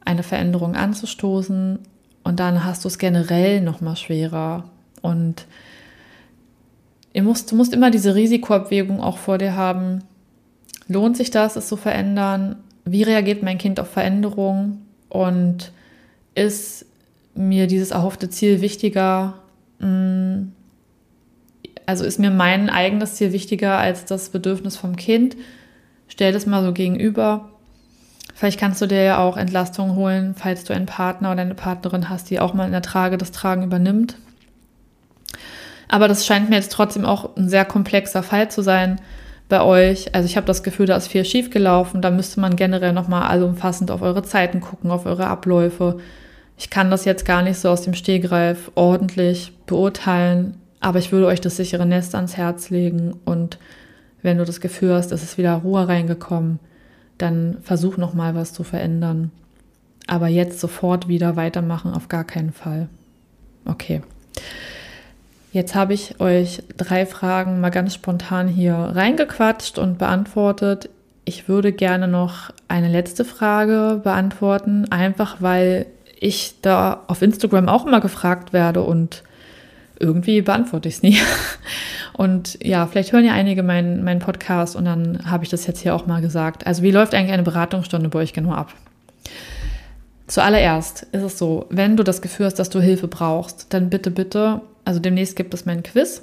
eine 0.03 0.23
Veränderung 0.23 0.75
anzustoßen. 0.75 1.79
Und 2.23 2.39
dann 2.39 2.63
hast 2.63 2.84
du 2.84 2.88
es 2.88 2.97
generell 2.97 3.62
nochmal 3.62 3.95
schwerer. 3.95 4.69
Und 5.01 5.45
ihr 7.13 7.23
musst, 7.23 7.51
du 7.51 7.56
musst 7.56 7.73
immer 7.73 7.91
diese 7.91 8.15
Risikoabwägung 8.15 9.01
auch 9.01 9.17
vor 9.17 9.38
dir 9.38 9.56
haben 9.56 10.03
lohnt 10.88 11.17
sich 11.17 11.32
das, 11.32 11.56
es 11.56 11.67
zu 11.67 11.77
verändern? 11.77 12.58
Wie 12.86 13.03
reagiert 13.03 13.43
mein 13.43 13.58
Kind 13.58 13.79
auf 13.79 13.89
Veränderungen? 13.89 14.86
Und 15.10 15.71
ist 16.36 16.86
mir 17.36 17.67
dieses 17.67 17.91
erhoffte 17.91 18.29
Ziel 18.29 18.62
wichtiger? 18.62 19.36
Mm, 19.79 20.51
also 21.86 22.05
ist 22.05 22.19
mir 22.19 22.31
mein 22.31 22.69
eigenes 22.69 23.15
Ziel 23.15 23.33
wichtiger 23.33 23.77
als 23.77 24.05
das 24.05 24.29
Bedürfnis 24.29 24.77
vom 24.77 24.95
Kind? 24.95 25.36
Stell 26.07 26.31
das 26.31 26.45
mal 26.45 26.63
so 26.63 26.73
gegenüber. 26.73 27.49
Vielleicht 28.36 28.59
kannst 28.59 28.81
du 28.81 28.88
dir 28.88 29.03
ja 29.03 29.17
auch 29.19 29.38
Entlastung 29.38 29.95
holen, 29.95 30.36
falls 30.36 30.63
du 30.63 30.73
einen 30.73 30.86
Partner 30.86 31.31
oder 31.31 31.41
eine 31.41 31.55
Partnerin 31.55 32.09
hast, 32.09 32.29
die 32.29 32.39
auch 32.39 32.53
mal 32.53 32.65
in 32.65 32.71
der 32.71 32.81
Trage 32.81 33.17
das 33.17 33.31
Tragen 33.31 33.63
übernimmt. 33.63 34.17
Aber 35.88 36.07
das 36.07 36.25
scheint 36.25 36.49
mir 36.49 36.55
jetzt 36.55 36.71
trotzdem 36.71 37.05
auch 37.05 37.36
ein 37.36 37.49
sehr 37.49 37.65
komplexer 37.65 38.23
Fall 38.23 38.49
zu 38.49 38.62
sein 38.62 38.99
bei 39.49 39.62
euch. 39.62 40.15
Also 40.15 40.25
ich 40.25 40.36
habe 40.36 40.47
das 40.47 40.63
Gefühl, 40.63 40.88
da 40.88 40.95
ist 40.95 41.07
viel 41.07 41.25
schief 41.25 41.51
gelaufen. 41.51 42.01
Da 42.01 42.09
müsste 42.09 42.39
man 42.39 42.55
generell 42.55 42.93
nochmal 42.93 43.29
allumfassend 43.29 43.91
auf 43.91 44.01
eure 44.01 44.23
Zeiten 44.23 44.62
gucken, 44.62 44.89
auf 44.89 45.05
eure 45.05 45.27
Abläufe. 45.27 45.99
Ich 46.57 46.69
kann 46.69 46.91
das 46.91 47.05
jetzt 47.05 47.25
gar 47.25 47.41
nicht 47.41 47.57
so 47.57 47.69
aus 47.69 47.81
dem 47.81 47.93
Stehgreif 47.93 48.71
ordentlich 48.75 49.53
beurteilen, 49.65 50.55
aber 50.79 50.99
ich 50.99 51.11
würde 51.11 51.27
euch 51.27 51.41
das 51.41 51.57
sichere 51.57 51.85
Nest 51.85 52.15
ans 52.15 52.37
Herz 52.37 52.69
legen 52.69 53.15
und 53.25 53.57
wenn 54.21 54.37
du 54.37 54.45
das 54.45 54.61
Gefühl 54.61 54.93
hast, 54.93 55.11
es 55.11 55.23
ist 55.23 55.37
wieder 55.37 55.53
Ruhe 55.55 55.87
reingekommen, 55.87 56.59
dann 57.17 57.57
versuch 57.61 57.97
nochmal 57.97 58.35
was 58.35 58.53
zu 58.53 58.63
verändern. 58.63 59.31
Aber 60.07 60.27
jetzt 60.27 60.59
sofort 60.59 61.07
wieder 61.07 61.35
weitermachen, 61.35 61.93
auf 61.93 62.07
gar 62.07 62.23
keinen 62.23 62.51
Fall. 62.51 62.89
Okay. 63.65 64.01
Jetzt 65.51 65.75
habe 65.75 65.93
ich 65.93 66.19
euch 66.19 66.63
drei 66.77 67.05
Fragen 67.05 67.61
mal 67.61 67.69
ganz 67.69 67.93
spontan 67.93 68.47
hier 68.47 68.73
reingequatscht 68.73 69.77
und 69.77 69.99
beantwortet. 69.99 70.89
Ich 71.25 71.47
würde 71.47 71.71
gerne 71.71 72.07
noch 72.07 72.49
eine 72.67 72.89
letzte 72.89 73.23
Frage 73.23 74.01
beantworten, 74.03 74.91
einfach 74.91 75.37
weil 75.41 75.85
ich 76.23 76.55
da 76.62 77.03
auf 77.07 77.21
Instagram 77.21 77.69
auch 77.69 77.86
immer 77.86 78.01
gefragt 78.01 78.53
werde 78.53 78.81
und 78.81 79.23
irgendwie 79.99 80.41
beantworte 80.41 80.89
ich 80.89 80.95
es 80.95 81.03
nie. 81.03 81.17
Und 82.13 82.59
ja, 82.63 82.86
vielleicht 82.86 83.12
hören 83.12 83.25
ja 83.25 83.33
einige 83.33 83.63
meinen, 83.63 84.03
meinen 84.03 84.19
Podcast 84.19 84.75
und 84.75 84.86
dann 84.86 85.25
habe 85.25 85.43
ich 85.43 85.49
das 85.49 85.65
jetzt 85.65 85.79
hier 85.79 85.95
auch 85.95 86.05
mal 86.05 86.21
gesagt. 86.21 86.67
Also 86.67 86.83
wie 86.83 86.91
läuft 86.91 87.15
eigentlich 87.15 87.33
eine 87.33 87.41
Beratungsstunde 87.41 88.07
bei 88.07 88.19
euch 88.19 88.33
genau 88.33 88.51
ab? 88.51 88.71
Zuallererst 90.27 91.07
ist 91.12 91.23
es 91.23 91.39
so, 91.39 91.65
wenn 91.71 91.97
du 91.97 92.03
das 92.03 92.21
Gefühl 92.21 92.45
hast, 92.45 92.59
dass 92.59 92.69
du 92.69 92.79
Hilfe 92.79 93.07
brauchst, 93.07 93.73
dann 93.73 93.89
bitte, 93.89 94.12
bitte 94.12 94.62
also 94.86 94.99
demnächst 94.99 95.36
gibt 95.36 95.53
es 95.53 95.65
mein 95.65 95.81
Quiz. 95.83 96.21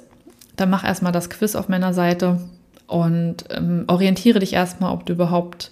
Dann 0.55 0.69
mach 0.69 0.85
erstmal 0.85 1.11
das 1.11 1.29
Quiz 1.29 1.55
auf 1.55 1.67
meiner 1.67 1.93
Seite 1.93 2.39
und 2.87 3.45
ähm, 3.49 3.85
orientiere 3.87 4.39
dich 4.39 4.53
erstmal, 4.53 4.93
ob 4.93 5.05
du 5.05 5.13
überhaupt 5.13 5.71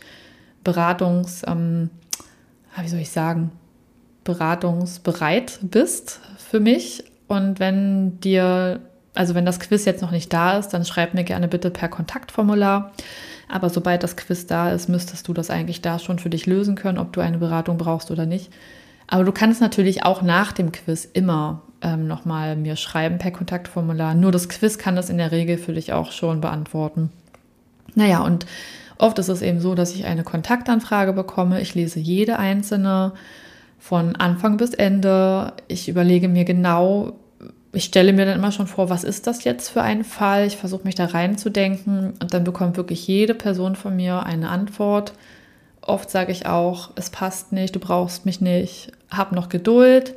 Beratungs, 0.63 1.43
ähm, 1.47 1.89
wie 2.81 2.87
soll 2.87 2.99
ich 2.99 3.11
sagen, 3.11 3.51
beratungsbereit 4.23 5.59
bist 5.61 6.19
für 6.37 6.59
mich. 6.59 7.03
Und 7.27 7.59
wenn 7.59 8.19
dir, 8.21 8.79
also 9.13 9.35
wenn 9.35 9.45
das 9.45 9.59
Quiz 9.59 9.85
jetzt 9.85 10.01
noch 10.01 10.11
nicht 10.11 10.33
da 10.33 10.57
ist, 10.57 10.69
dann 10.69 10.85
schreib 10.85 11.13
mir 11.13 11.23
gerne 11.23 11.47
bitte 11.47 11.69
per 11.69 11.89
Kontaktformular. 11.89 12.91
Aber 13.47 13.69
sobald 13.69 14.03
das 14.03 14.15
Quiz 14.15 14.45
da 14.45 14.71
ist, 14.71 14.89
müsstest 14.89 15.27
du 15.27 15.33
das 15.33 15.49
eigentlich 15.49 15.81
da 15.81 15.99
schon 15.99 16.19
für 16.19 16.29
dich 16.29 16.45
lösen 16.45 16.75
können, 16.75 16.99
ob 16.99 17.13
du 17.13 17.21
eine 17.21 17.39
Beratung 17.39 17.77
brauchst 17.77 18.11
oder 18.11 18.25
nicht. 18.25 18.51
Aber 19.07 19.23
du 19.23 19.31
kannst 19.31 19.59
natürlich 19.59 20.03
auch 20.03 20.21
nach 20.21 20.51
dem 20.51 20.71
Quiz 20.71 21.05
immer 21.05 21.63
ähm, 21.81 22.07
nochmal 22.07 22.55
mir 22.55 22.75
schreiben 22.75 23.17
per 23.17 23.31
Kontaktformular. 23.31 24.13
Nur 24.13 24.31
das 24.31 24.49
Quiz 24.49 24.77
kann 24.77 24.95
das 24.95 25.09
in 25.09 25.17
der 25.17 25.31
Regel 25.31 25.57
für 25.57 25.73
dich 25.73 25.93
auch 25.93 26.11
schon 26.11 26.41
beantworten. 26.41 27.09
Naja, 27.95 28.21
und 28.21 28.45
oft 28.99 29.17
ist 29.17 29.29
es 29.29 29.41
eben 29.41 29.59
so, 29.59 29.73
dass 29.73 29.95
ich 29.95 30.05
eine 30.05 30.23
Kontaktanfrage 30.23 31.13
bekomme. 31.13 31.59
Ich 31.61 31.73
lese 31.73 31.99
jede 31.99 32.37
einzelne 32.37 33.13
von 33.79 34.15
Anfang 34.15 34.57
bis 34.57 34.73
Ende. 34.73 35.53
Ich 35.67 35.89
überlege 35.89 36.27
mir 36.27 36.45
genau, 36.45 37.13
ich 37.71 37.85
stelle 37.85 38.13
mir 38.13 38.25
dann 38.25 38.37
immer 38.37 38.51
schon 38.51 38.67
vor, 38.67 38.89
was 38.89 39.03
ist 39.03 39.27
das 39.27 39.43
jetzt 39.43 39.69
für 39.69 39.81
ein 39.81 40.03
Fall? 40.03 40.47
Ich 40.47 40.57
versuche 40.57 40.83
mich 40.83 40.95
da 40.95 41.05
reinzudenken 41.05 42.13
und 42.21 42.33
dann 42.33 42.43
bekommt 42.43 42.77
wirklich 42.77 43.07
jede 43.07 43.35
Person 43.35 43.75
von 43.75 43.95
mir 43.95 44.25
eine 44.25 44.49
Antwort. 44.49 45.13
Oft 45.81 46.09
sage 46.09 46.31
ich 46.31 46.45
auch, 46.45 46.91
es 46.95 47.09
passt 47.09 47.51
nicht, 47.51 47.75
du 47.75 47.79
brauchst 47.79 48.25
mich 48.25 48.41
nicht, 48.41 48.91
hab 49.09 49.31
noch 49.31 49.49
Geduld 49.49 50.13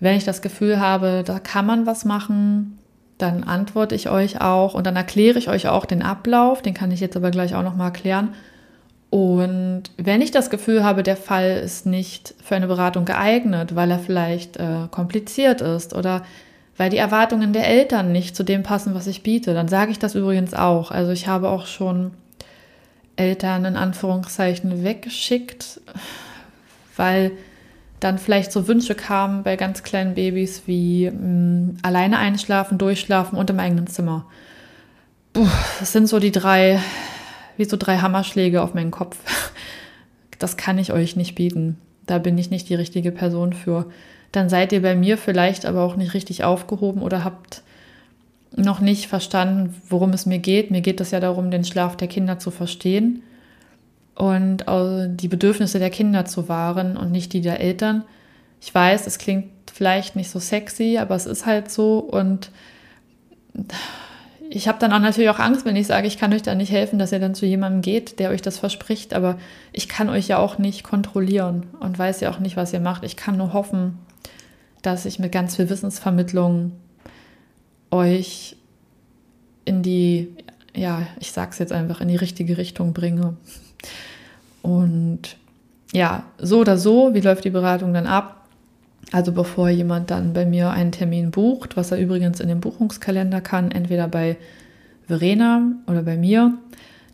Wenn 0.00 0.16
ich 0.16 0.24
das 0.24 0.42
Gefühl 0.42 0.80
habe, 0.80 1.22
da 1.24 1.38
kann 1.38 1.66
man 1.66 1.86
was 1.86 2.04
machen, 2.04 2.78
dann 3.18 3.44
antworte 3.44 3.94
ich 3.94 4.08
euch 4.08 4.40
auch 4.40 4.74
und 4.74 4.86
dann 4.86 4.96
erkläre 4.96 5.38
ich 5.38 5.48
euch 5.48 5.68
auch 5.68 5.84
den 5.84 6.02
Ablauf, 6.02 6.62
den 6.62 6.74
kann 6.74 6.90
ich 6.90 7.00
jetzt 7.00 7.16
aber 7.16 7.30
gleich 7.30 7.54
auch 7.54 7.62
nochmal 7.62 7.88
erklären. 7.88 8.34
Und 9.10 9.84
wenn 9.96 10.22
ich 10.22 10.30
das 10.30 10.50
Gefühl 10.50 10.84
habe, 10.84 11.02
der 11.02 11.16
Fall 11.16 11.60
ist 11.64 11.84
nicht 11.84 12.34
für 12.42 12.54
eine 12.54 12.68
Beratung 12.68 13.04
geeignet, 13.04 13.74
weil 13.74 13.90
er 13.90 13.98
vielleicht 13.98 14.56
äh, 14.56 14.86
kompliziert 14.90 15.60
ist 15.60 15.94
oder 15.94 16.22
weil 16.76 16.90
die 16.90 16.96
Erwartungen 16.96 17.52
der 17.52 17.66
Eltern 17.66 18.12
nicht 18.12 18.34
zu 18.34 18.44
dem 18.44 18.62
passen, 18.62 18.94
was 18.94 19.06
ich 19.06 19.22
biete, 19.22 19.52
dann 19.52 19.68
sage 19.68 19.90
ich 19.90 19.98
das 19.98 20.14
übrigens 20.14 20.54
auch. 20.54 20.90
Also 20.90 21.10
ich 21.10 21.26
habe 21.26 21.50
auch 21.50 21.66
schon 21.66 22.12
Eltern 23.16 23.64
in 23.66 23.76
Anführungszeichen 23.76 24.82
weggeschickt, 24.82 25.80
weil 26.96 27.32
dann 28.00 28.18
vielleicht 28.18 28.50
so 28.50 28.66
Wünsche 28.66 28.94
kamen 28.94 29.42
bei 29.42 29.56
ganz 29.56 29.82
kleinen 29.82 30.14
Babys 30.14 30.62
wie 30.66 31.10
mh, 31.10 31.16
mm, 31.18 31.78
alleine 31.82 32.18
einschlafen, 32.18 32.78
durchschlafen 32.78 33.38
und 33.38 33.50
im 33.50 33.60
eigenen 33.60 33.86
Zimmer. 33.86 34.24
Puh, 35.34 35.46
das 35.78 35.92
sind 35.92 36.08
so 36.08 36.18
die 36.18 36.32
drei, 36.32 36.80
wie 37.60 37.66
so 37.66 37.76
drei 37.76 37.98
Hammerschläge 37.98 38.62
auf 38.62 38.74
meinen 38.74 38.90
Kopf. 38.90 39.16
Das 40.38 40.56
kann 40.56 40.78
ich 40.78 40.90
euch 40.90 41.16
nicht 41.16 41.34
bieten. 41.34 41.76
Da 42.06 42.16
bin 42.16 42.38
ich 42.38 42.48
nicht 42.48 42.70
die 42.70 42.74
richtige 42.74 43.12
Person 43.12 43.52
für. 43.52 43.84
Dann 44.32 44.48
seid 44.48 44.72
ihr 44.72 44.80
bei 44.80 44.96
mir 44.96 45.18
vielleicht 45.18 45.66
aber 45.66 45.82
auch 45.82 45.96
nicht 45.96 46.14
richtig 46.14 46.44
aufgehoben 46.44 47.02
oder 47.02 47.24
habt 47.24 47.62
noch 48.56 48.80
nicht 48.80 49.06
verstanden, 49.06 49.74
worum 49.90 50.14
es 50.14 50.24
mir 50.24 50.38
geht. 50.38 50.70
Mir 50.70 50.80
geht 50.80 50.98
es 51.02 51.10
ja 51.10 51.20
darum, 51.20 51.50
den 51.50 51.62
Schlaf 51.62 51.94
der 51.94 52.08
Kinder 52.08 52.38
zu 52.38 52.50
verstehen 52.50 53.22
und 54.14 54.64
die 54.66 55.28
Bedürfnisse 55.28 55.78
der 55.78 55.90
Kinder 55.90 56.24
zu 56.24 56.48
wahren 56.48 56.96
und 56.96 57.12
nicht 57.12 57.34
die 57.34 57.42
der 57.42 57.60
Eltern. 57.60 58.04
Ich 58.62 58.74
weiß, 58.74 59.06
es 59.06 59.18
klingt 59.18 59.50
vielleicht 59.70 60.16
nicht 60.16 60.30
so 60.30 60.38
sexy, 60.38 60.96
aber 60.96 61.16
es 61.16 61.26
ist 61.26 61.44
halt 61.44 61.70
so 61.70 61.98
und 61.98 62.50
ich 64.52 64.66
habe 64.66 64.80
dann 64.80 64.92
auch 64.92 64.98
natürlich 64.98 65.30
auch 65.30 65.38
Angst, 65.38 65.64
wenn 65.64 65.76
ich 65.76 65.86
sage, 65.86 66.08
ich 66.08 66.18
kann 66.18 66.32
euch 66.32 66.42
da 66.42 66.56
nicht 66.56 66.72
helfen, 66.72 66.98
dass 66.98 67.12
ihr 67.12 67.20
dann 67.20 67.36
zu 67.36 67.46
jemandem 67.46 67.82
geht, 67.82 68.18
der 68.18 68.30
euch 68.30 68.42
das 68.42 68.58
verspricht, 68.58 69.14
aber 69.14 69.38
ich 69.72 69.88
kann 69.88 70.08
euch 70.08 70.26
ja 70.26 70.38
auch 70.38 70.58
nicht 70.58 70.82
kontrollieren 70.82 71.68
und 71.78 71.96
weiß 71.96 72.20
ja 72.20 72.30
auch 72.30 72.40
nicht, 72.40 72.56
was 72.56 72.72
ihr 72.72 72.80
macht. 72.80 73.04
Ich 73.04 73.16
kann 73.16 73.36
nur 73.36 73.52
hoffen, 73.52 73.98
dass 74.82 75.06
ich 75.06 75.20
mit 75.20 75.30
ganz 75.30 75.54
viel 75.54 75.70
Wissensvermittlung 75.70 76.72
euch 77.92 78.56
in 79.66 79.84
die, 79.84 80.34
ja, 80.74 81.06
ich 81.20 81.30
sag's 81.30 81.60
jetzt 81.60 81.72
einfach, 81.72 82.00
in 82.00 82.08
die 82.08 82.16
richtige 82.16 82.58
Richtung 82.58 82.92
bringe. 82.92 83.36
Und 84.62 85.36
ja, 85.92 86.24
so 86.38 86.58
oder 86.58 86.76
so, 86.76 87.14
wie 87.14 87.20
läuft 87.20 87.44
die 87.44 87.50
Beratung 87.50 87.94
dann 87.94 88.08
ab? 88.08 88.39
Also 89.12 89.32
bevor 89.32 89.68
jemand 89.68 90.10
dann 90.10 90.32
bei 90.32 90.46
mir 90.46 90.70
einen 90.70 90.92
Termin 90.92 91.30
bucht, 91.30 91.76
was 91.76 91.90
er 91.90 91.98
übrigens 91.98 92.40
in 92.40 92.48
den 92.48 92.60
Buchungskalender 92.60 93.40
kann, 93.40 93.70
entweder 93.70 94.08
bei 94.08 94.36
Verena 95.06 95.62
oder 95.86 96.02
bei 96.02 96.16
mir, 96.16 96.54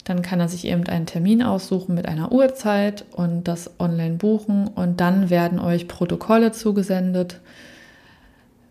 dann 0.04 0.22
kann 0.22 0.40
er 0.40 0.48
sich 0.48 0.66
eben 0.66 0.86
einen 0.86 1.06
Termin 1.06 1.42
aussuchen 1.42 1.94
mit 1.94 2.06
einer 2.06 2.32
Uhrzeit 2.32 3.04
und 3.12 3.48
das 3.48 3.80
online 3.80 4.16
buchen 4.16 4.68
und 4.68 5.00
dann 5.00 5.30
werden 5.30 5.58
euch 5.58 5.88
Protokolle 5.88 6.52
zugesendet 6.52 7.40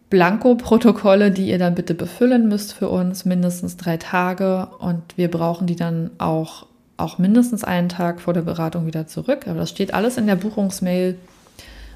Blanko-Protokolle, 0.10 1.32
die 1.32 1.50
ihr 1.50 1.58
dann 1.58 1.76
bitte 1.76 1.94
befüllen 1.94 2.48
müsst 2.48 2.74
für 2.74 2.90
uns, 2.90 3.26
mindestens 3.26 3.78
drei 3.78 3.98
Tage. 3.98 4.70
Und 4.80 5.02
wir 5.18 5.30
brauchen 5.30 5.68
die 5.68 5.76
dann 5.76 6.12
auch, 6.20 6.68
auch 6.98 7.18
mindestens 7.18 7.64
einen 7.64 7.90
Tag 7.90 8.22
vor 8.22 8.34
der 8.34 8.44
Beratung 8.44 8.86
wieder 8.86 9.08
zurück. 9.08 9.48
Aber 9.48 9.60
das 9.60 9.72
steht 9.72 9.94
alles 9.94 10.18
in 10.18 10.28
der 10.28 10.36
Buchungsmail. 10.36 11.18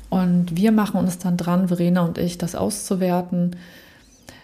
Und 0.10 0.56
wir 0.56 0.72
machen 0.72 1.00
uns 1.00 1.19
dann 1.19 1.38
dran, 1.38 1.67
Verena 1.67 2.02
und 2.02 2.17
ich, 2.17 2.38
das 2.38 2.56
auszuwerten. 2.56 3.56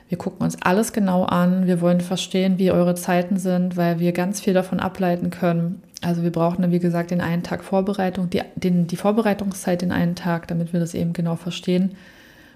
Wir 0.10 0.18
gucken 0.18 0.44
uns 0.44 0.62
alles 0.62 0.94
genau 0.94 1.24
an. 1.24 1.66
Wir 1.66 1.82
wollen 1.82 2.02
verstehen, 2.02 2.60
wie 2.60 2.72
eure 2.72 2.96
Zeiten 2.96 3.38
sind, 3.38 3.76
weil 3.76 4.00
wir 4.00 4.12
ganz 4.12 4.40
viel 4.40 4.54
davon 4.54 4.80
ableiten 4.80 5.32
können. 5.32 5.82
Also 6.02 6.22
wir 6.22 6.32
brauchen 6.32 6.72
wie 6.72 6.80
gesagt, 6.80 7.10
den 7.10 7.22
einen 7.22 7.42
Tag 7.42 7.64
Vorbereitung, 7.64 8.30
die, 8.30 8.42
den, 8.56 8.86
die 8.86 8.96
Vorbereitungszeit 8.96 9.82
den 9.82 9.92
einen 9.92 10.16
Tag, 10.16 10.48
damit 10.48 10.72
wir 10.74 10.80
das 10.80 10.94
eben 10.94 11.14
genau 11.14 11.36
verstehen. 11.36 11.96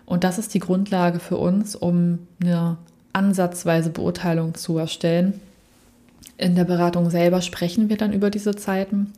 Und 0.06 0.24
das 0.24 0.38
ist 0.38 0.54
die 0.54 0.60
Grundlage 0.60 1.20
für 1.20 1.38
uns, 1.38 1.76
um 1.76 2.20
eine 2.42 2.78
ansatzweise 3.14 3.90
Beurteilung 3.90 4.54
zu 4.54 4.78
erstellen. 4.78 5.40
In 6.38 6.56
der 6.56 6.64
Beratung 6.64 7.10
selber 7.10 7.42
sprechen 7.42 7.90
wir 7.90 7.98
dann 7.98 8.14
über 8.14 8.30
diese 8.30 8.56
Zeiten, 8.56 9.14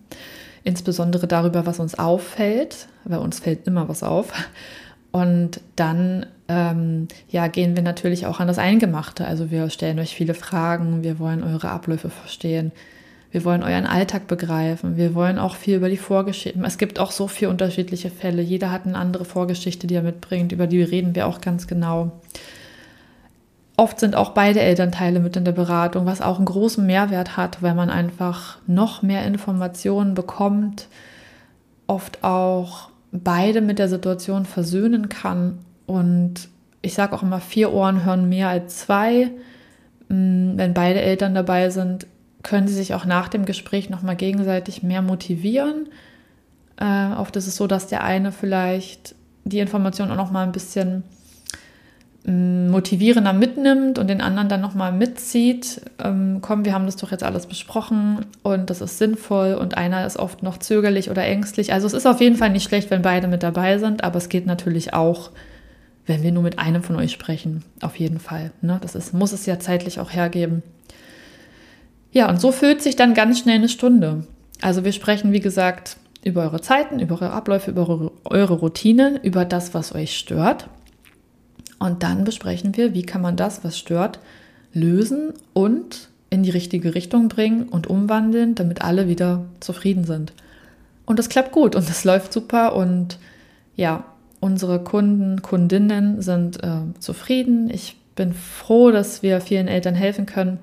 insbesondere 0.63 1.27
darüber, 1.27 1.65
was 1.65 1.79
uns 1.79 1.97
auffällt, 1.97 2.87
weil 3.03 3.19
uns 3.19 3.39
fällt 3.39 3.67
immer 3.67 3.89
was 3.89 4.03
auf. 4.03 4.33
Und 5.11 5.59
dann 5.75 6.25
ähm, 6.47 7.07
ja, 7.29 7.47
gehen 7.47 7.75
wir 7.75 7.83
natürlich 7.83 8.25
auch 8.25 8.39
an 8.39 8.47
das 8.47 8.57
Eingemachte. 8.57 9.25
Also 9.25 9.51
wir 9.51 9.69
stellen 9.69 9.99
euch 9.99 10.15
viele 10.15 10.33
Fragen, 10.33 11.03
wir 11.03 11.19
wollen 11.19 11.43
eure 11.43 11.69
Abläufe 11.69 12.09
verstehen, 12.09 12.71
wir 13.31 13.45
wollen 13.45 13.63
euren 13.63 13.85
Alltag 13.85 14.27
begreifen. 14.27 14.97
Wir 14.97 15.15
wollen 15.15 15.39
auch 15.39 15.55
viel 15.55 15.77
über 15.77 15.89
die 15.89 15.97
Vorgeschichte. 15.97 16.59
Es 16.65 16.77
gibt 16.77 16.99
auch 16.99 17.11
so 17.11 17.27
viele 17.27 17.49
unterschiedliche 17.49 18.09
Fälle. 18.09 18.41
Jeder 18.41 18.71
hat 18.71 18.85
eine 18.85 18.97
andere 18.97 19.23
Vorgeschichte, 19.23 19.87
die 19.87 19.95
er 19.95 20.01
mitbringt. 20.01 20.51
Über 20.51 20.67
die 20.67 20.83
reden 20.83 21.15
wir 21.15 21.27
auch 21.27 21.39
ganz 21.39 21.65
genau. 21.67 22.11
Oft 23.77 23.99
sind 23.99 24.15
auch 24.15 24.31
beide 24.31 24.59
Elternteile 24.59 25.19
mit 25.19 25.35
in 25.35 25.45
der 25.45 25.53
Beratung, 25.53 26.05
was 26.05 26.21
auch 26.21 26.37
einen 26.37 26.45
großen 26.45 26.85
Mehrwert 26.85 27.37
hat, 27.37 27.61
weil 27.61 27.73
man 27.73 27.89
einfach 27.89 28.57
noch 28.67 29.01
mehr 29.01 29.25
Informationen 29.25 30.13
bekommt, 30.13 30.87
oft 31.87 32.23
auch 32.23 32.89
beide 33.11 33.61
mit 33.61 33.79
der 33.79 33.89
Situation 33.89 34.45
versöhnen 34.45 35.09
kann. 35.09 35.59
Und 35.85 36.49
ich 36.81 36.93
sage 36.93 37.13
auch 37.13 37.23
immer, 37.23 37.39
vier 37.39 37.73
Ohren 37.73 38.05
hören 38.05 38.29
mehr 38.29 38.49
als 38.49 38.77
zwei. 38.79 39.31
Mm, 40.09 40.57
wenn 40.57 40.73
beide 40.73 41.01
Eltern 41.01 41.33
dabei 41.33 41.69
sind, 41.69 42.07
können 42.43 42.67
sie 42.67 42.73
sich 42.73 42.93
auch 42.93 43.05
nach 43.05 43.29
dem 43.29 43.45
Gespräch 43.45 43.89
nochmal 43.89 44.15
gegenseitig 44.15 44.83
mehr 44.83 45.01
motivieren. 45.01 45.89
Äh, 46.77 47.13
oft 47.13 47.35
ist 47.35 47.47
es 47.47 47.55
so, 47.55 47.67
dass 47.67 47.87
der 47.87 48.03
eine 48.03 48.31
vielleicht 48.31 49.15
die 49.43 49.59
Information 49.59 50.11
auch 50.11 50.15
nochmal 50.15 50.45
ein 50.45 50.51
bisschen 50.51 51.03
motivierender 52.23 53.33
mitnimmt 53.33 53.97
und 53.97 54.07
den 54.07 54.21
anderen 54.21 54.47
dann 54.47 54.61
nochmal 54.61 54.91
mitzieht. 54.91 55.81
Ähm, 56.03 56.37
komm, 56.41 56.65
wir 56.65 56.73
haben 56.73 56.85
das 56.85 56.95
doch 56.95 57.11
jetzt 57.11 57.23
alles 57.23 57.47
besprochen 57.47 58.25
und 58.43 58.69
das 58.69 58.81
ist 58.81 58.99
sinnvoll 58.99 59.55
und 59.55 59.75
einer 59.75 60.05
ist 60.05 60.17
oft 60.17 60.43
noch 60.43 60.57
zögerlich 60.57 61.09
oder 61.09 61.23
ängstlich. 61.23 61.73
Also 61.73 61.87
es 61.87 61.93
ist 61.93 62.05
auf 62.05 62.21
jeden 62.21 62.35
Fall 62.35 62.51
nicht 62.51 62.63
schlecht, 62.63 62.91
wenn 62.91 63.01
beide 63.01 63.27
mit 63.27 63.41
dabei 63.41 63.79
sind, 63.79 64.03
aber 64.03 64.17
es 64.17 64.29
geht 64.29 64.45
natürlich 64.45 64.93
auch, 64.93 65.31
wenn 66.05 66.21
wir 66.21 66.31
nur 66.31 66.43
mit 66.43 66.59
einem 66.59 66.83
von 66.83 66.95
euch 66.95 67.11
sprechen. 67.11 67.63
Auf 67.81 67.95
jeden 67.95 68.19
Fall. 68.19 68.51
Ne? 68.61 68.77
Das 68.81 68.93
ist, 68.93 69.13
muss 69.13 69.31
es 69.31 69.47
ja 69.47 69.59
zeitlich 69.59 69.99
auch 69.99 70.11
hergeben. 70.11 70.61
Ja, 72.11 72.29
und 72.29 72.39
so 72.39 72.51
füllt 72.51 72.83
sich 72.83 72.95
dann 72.95 73.15
ganz 73.15 73.39
schnell 73.39 73.55
eine 73.55 73.69
Stunde. 73.69 74.25
Also 74.61 74.83
wir 74.83 74.91
sprechen, 74.91 75.31
wie 75.31 75.39
gesagt, 75.39 75.97
über 76.23 76.43
eure 76.43 76.61
Zeiten, 76.61 76.99
über 76.99 77.15
eure 77.15 77.31
Abläufe, 77.31 77.71
über 77.71 77.89
eure, 77.89 78.11
eure 78.25 78.53
Routinen, 78.53 79.17
über 79.23 79.43
das, 79.43 79.73
was 79.73 79.95
euch 79.95 80.15
stört. 80.15 80.67
Und 81.81 82.03
dann 82.03 82.25
besprechen 82.25 82.77
wir, 82.77 82.93
wie 82.93 83.01
kann 83.01 83.23
man 83.23 83.35
das, 83.35 83.63
was 83.63 83.75
stört, 83.75 84.19
lösen 84.71 85.33
und 85.53 86.09
in 86.29 86.43
die 86.43 86.51
richtige 86.51 86.93
Richtung 86.93 87.27
bringen 87.27 87.63
und 87.63 87.87
umwandeln, 87.87 88.53
damit 88.53 88.83
alle 88.83 89.07
wieder 89.07 89.45
zufrieden 89.61 90.03
sind. 90.03 90.31
Und 91.07 91.17
das 91.17 91.27
klappt 91.27 91.51
gut 91.51 91.75
und 91.75 91.89
das 91.89 92.03
läuft 92.05 92.33
super 92.33 92.75
und 92.75 93.17
ja, 93.75 94.03
unsere 94.39 94.83
Kunden, 94.83 95.41
Kundinnen 95.41 96.21
sind 96.21 96.63
äh, 96.63 96.81
zufrieden. 96.99 97.71
Ich 97.71 97.95
bin 98.15 98.33
froh, 98.33 98.91
dass 98.91 99.23
wir 99.23 99.41
vielen 99.41 99.67
Eltern 99.67 99.95
helfen 99.95 100.27
können. 100.27 100.59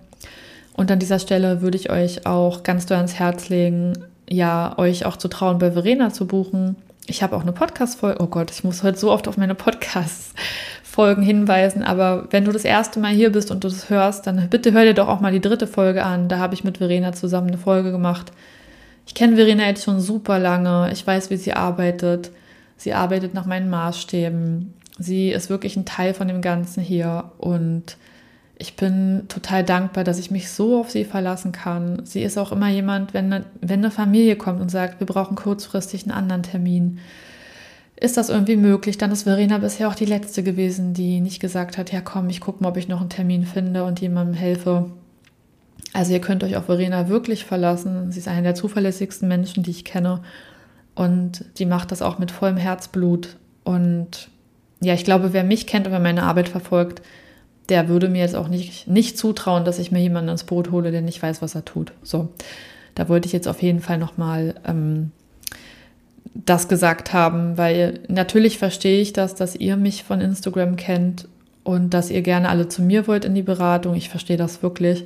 Und 0.75 0.89
an 0.93 1.01
dieser 1.01 1.19
Stelle 1.19 1.63
würde 1.63 1.79
ich 1.79 1.91
euch 1.91 2.27
auch 2.27 2.63
ganz 2.63 2.87
doll 2.87 2.99
ans 2.99 3.15
Herz 3.15 3.49
legen, 3.49 3.95
ja, 4.31 4.79
euch 4.79 5.05
auch 5.05 5.17
zu 5.17 5.27
trauen, 5.27 5.59
bei 5.59 5.73
Verena 5.73 6.13
zu 6.13 6.29
buchen. 6.29 6.77
Ich 7.09 7.25
habe 7.25 7.35
auch 7.35 7.43
eine 7.43 7.53
Podcast-Folge. 7.53 8.23
Oh 8.23 8.27
Gott, 8.27 8.53
ich 8.53 8.63
muss 8.63 8.85
heute 8.85 8.99
so 8.99 9.11
oft 9.11 9.27
auf 9.27 9.37
meine 9.37 9.57
Podcast-Folgen 10.99 11.23
hinweisen. 11.23 11.83
Aber 11.83 12.27
wenn 12.31 12.45
du 12.45 12.53
das 12.53 12.65
erste 12.65 12.99
Mal 12.99 13.13
hier 13.13 13.31
bist 13.31 13.51
und 13.51 13.63
du 13.63 13.69
das 13.69 13.89
hörst, 13.89 14.27
dann 14.27 14.49
bitte 14.51 14.73
hör 14.73 14.85
dir 14.85 14.95
doch 14.95 15.09
auch 15.09 15.21
mal 15.21 15.33
die 15.33 15.41
dritte 15.41 15.67
Folge 15.67 16.05
an. 16.05 16.29
Da 16.29 16.39
habe 16.39 16.55
ich 16.55 16.65
mit 16.65 16.79
Verena 16.79 17.13
zusammen 17.13 17.49
eine 17.49 17.59
Folge 17.59 17.93
gemacht. 17.93 18.33
Ich 19.07 19.15
kenne 19.15 19.37
Verena 19.37 19.67
jetzt 19.67 19.85
schon 19.85 20.01
super 20.01 20.39
lange. 20.39 20.91
Ich 20.93 21.07
weiß, 21.07 21.31
wie 21.31 21.37
sie 21.37 21.53
arbeitet. 21.53 22.31
Sie 22.77 22.93
arbeitet 22.93 23.33
nach 23.33 23.47
meinen 23.47 23.71
Maßstäben. 23.71 24.75
Sie 24.99 25.31
ist 25.31 25.49
wirklich 25.49 25.77
ein 25.77 25.87
Teil 25.87 26.15
von 26.15 26.29
dem 26.29 26.43
Ganzen 26.43 26.83
hier 26.83 27.31
und 27.39 27.97
ich 28.61 28.75
bin 28.75 29.27
total 29.29 29.63
dankbar, 29.63 30.03
dass 30.03 30.19
ich 30.19 30.33
mich 30.33 30.51
so 30.51 30.81
auf 30.81 30.91
sie 30.91 31.05
verlassen 31.05 31.53
kann. 31.53 32.05
Sie 32.05 32.25
ist 32.25 32.37
auch 32.37 32.51
immer 32.51 32.69
jemand, 32.69 33.15
wenn 33.15 33.45
wenn 33.61 33.79
eine 33.79 33.93
Familie 33.93 34.35
kommt 34.35 34.61
und 34.61 34.69
sagt, 34.69 34.99
wir 34.99 35.07
brauchen 35.07 35.37
kurzfristig 35.37 36.03
einen 36.03 36.11
anderen 36.11 36.43
Termin. 36.43 36.99
Ist 38.01 38.17
das 38.17 38.29
irgendwie 38.29 38.57
möglich? 38.57 38.97
Dann 38.97 39.11
ist 39.11 39.25
Verena 39.25 39.59
bisher 39.59 39.89
auch 39.89 39.95
die 39.95 40.05
letzte 40.05 40.43
gewesen, 40.43 40.95
die 40.95 41.21
nicht 41.21 41.41
gesagt 41.41 41.79
hat, 41.79 41.93
ja 41.93 42.01
komm, 42.01 42.29
ich 42.31 42.41
gucke 42.41 42.63
mal, 42.63 42.71
ob 42.71 42.77
ich 42.77 42.89
noch 42.89 43.01
einen 43.01 43.11
Termin 43.11 43.45
finde 43.45 43.85
und 43.85 44.01
jemandem 44.01 44.35
helfe. 44.35 44.91
Also 45.93 46.13
ihr 46.13 46.21
könnt 46.21 46.45
euch 46.45 46.57
auf 46.57 46.67
Verena 46.67 47.09
wirklich 47.09 47.45
verlassen. 47.45 48.13
Sie 48.13 48.21
ist 48.21 48.29
eine 48.29 48.43
der 48.43 48.55
zuverlässigsten 48.55 49.27
Menschen, 49.27 49.65
die 49.65 49.71
ich 49.71 49.85
kenne. 49.85 50.21
Und 50.95 51.45
die 51.59 51.67
macht 51.67 51.91
das 51.91 52.03
auch 52.03 52.19
mit 52.19 52.31
vollem 52.31 52.57
Herzblut. 52.57 53.37
Und 53.65 54.29
ja, 54.81 54.95
ich 54.95 55.05
glaube, 55.05 55.33
wer 55.33 55.43
mich 55.43 55.67
kennt 55.67 55.87
und 55.87 55.93
wer 55.93 56.01
meine 56.01 56.23
Arbeit 56.23 56.49
verfolgt, 56.49 57.03
der 57.69 57.89
würde 57.89 58.09
mir 58.09 58.21
jetzt 58.21 58.37
auch 58.37 58.49
nicht, 58.49 58.87
nicht 58.87 59.19
zutrauen, 59.19 59.65
dass 59.65 59.79
ich 59.79 59.91
mir 59.91 60.01
jemanden 60.01 60.31
ins 60.31 60.45
Boot 60.45 60.71
hole, 60.71 60.91
der 60.91 61.03
nicht 61.03 61.23
weiß, 61.23 61.43
was 61.43 61.55
er 61.55 61.65
tut. 61.65 61.93
So, 62.03 62.29
da 62.95 63.09
wollte 63.09 63.27
ich 63.27 63.33
jetzt 63.33 63.49
auf 63.49 63.63
jeden 63.63 63.81
Fall 63.81 63.99
nochmal 63.99 64.55
ähm, 64.67 65.11
das 66.35 66.69
gesagt 66.69 67.13
haben, 67.13 67.59
weil 67.59 68.01
natürlich 68.09 68.59
verstehe 68.59 69.01
ich 69.01 69.13
das, 69.13 69.35
dass 69.35 69.57
ihr 69.57 69.77
mich 69.77 70.05
von 70.05 70.21
Instagram 70.21 70.77
kennt 70.77 71.29
und 71.65 71.95
dass 71.95 72.11
ihr 72.11 72.23
gerne 72.23 72.49
alle 72.49 72.69
zu 72.69 72.83
mir 72.83 73.07
wollt 73.07 73.25
in 73.25 73.35
die 73.35 73.43
Beratung. 73.43 73.95
Ich 73.95 74.09
verstehe 74.09 74.37
das 74.37 74.63
wirklich. 74.63 75.05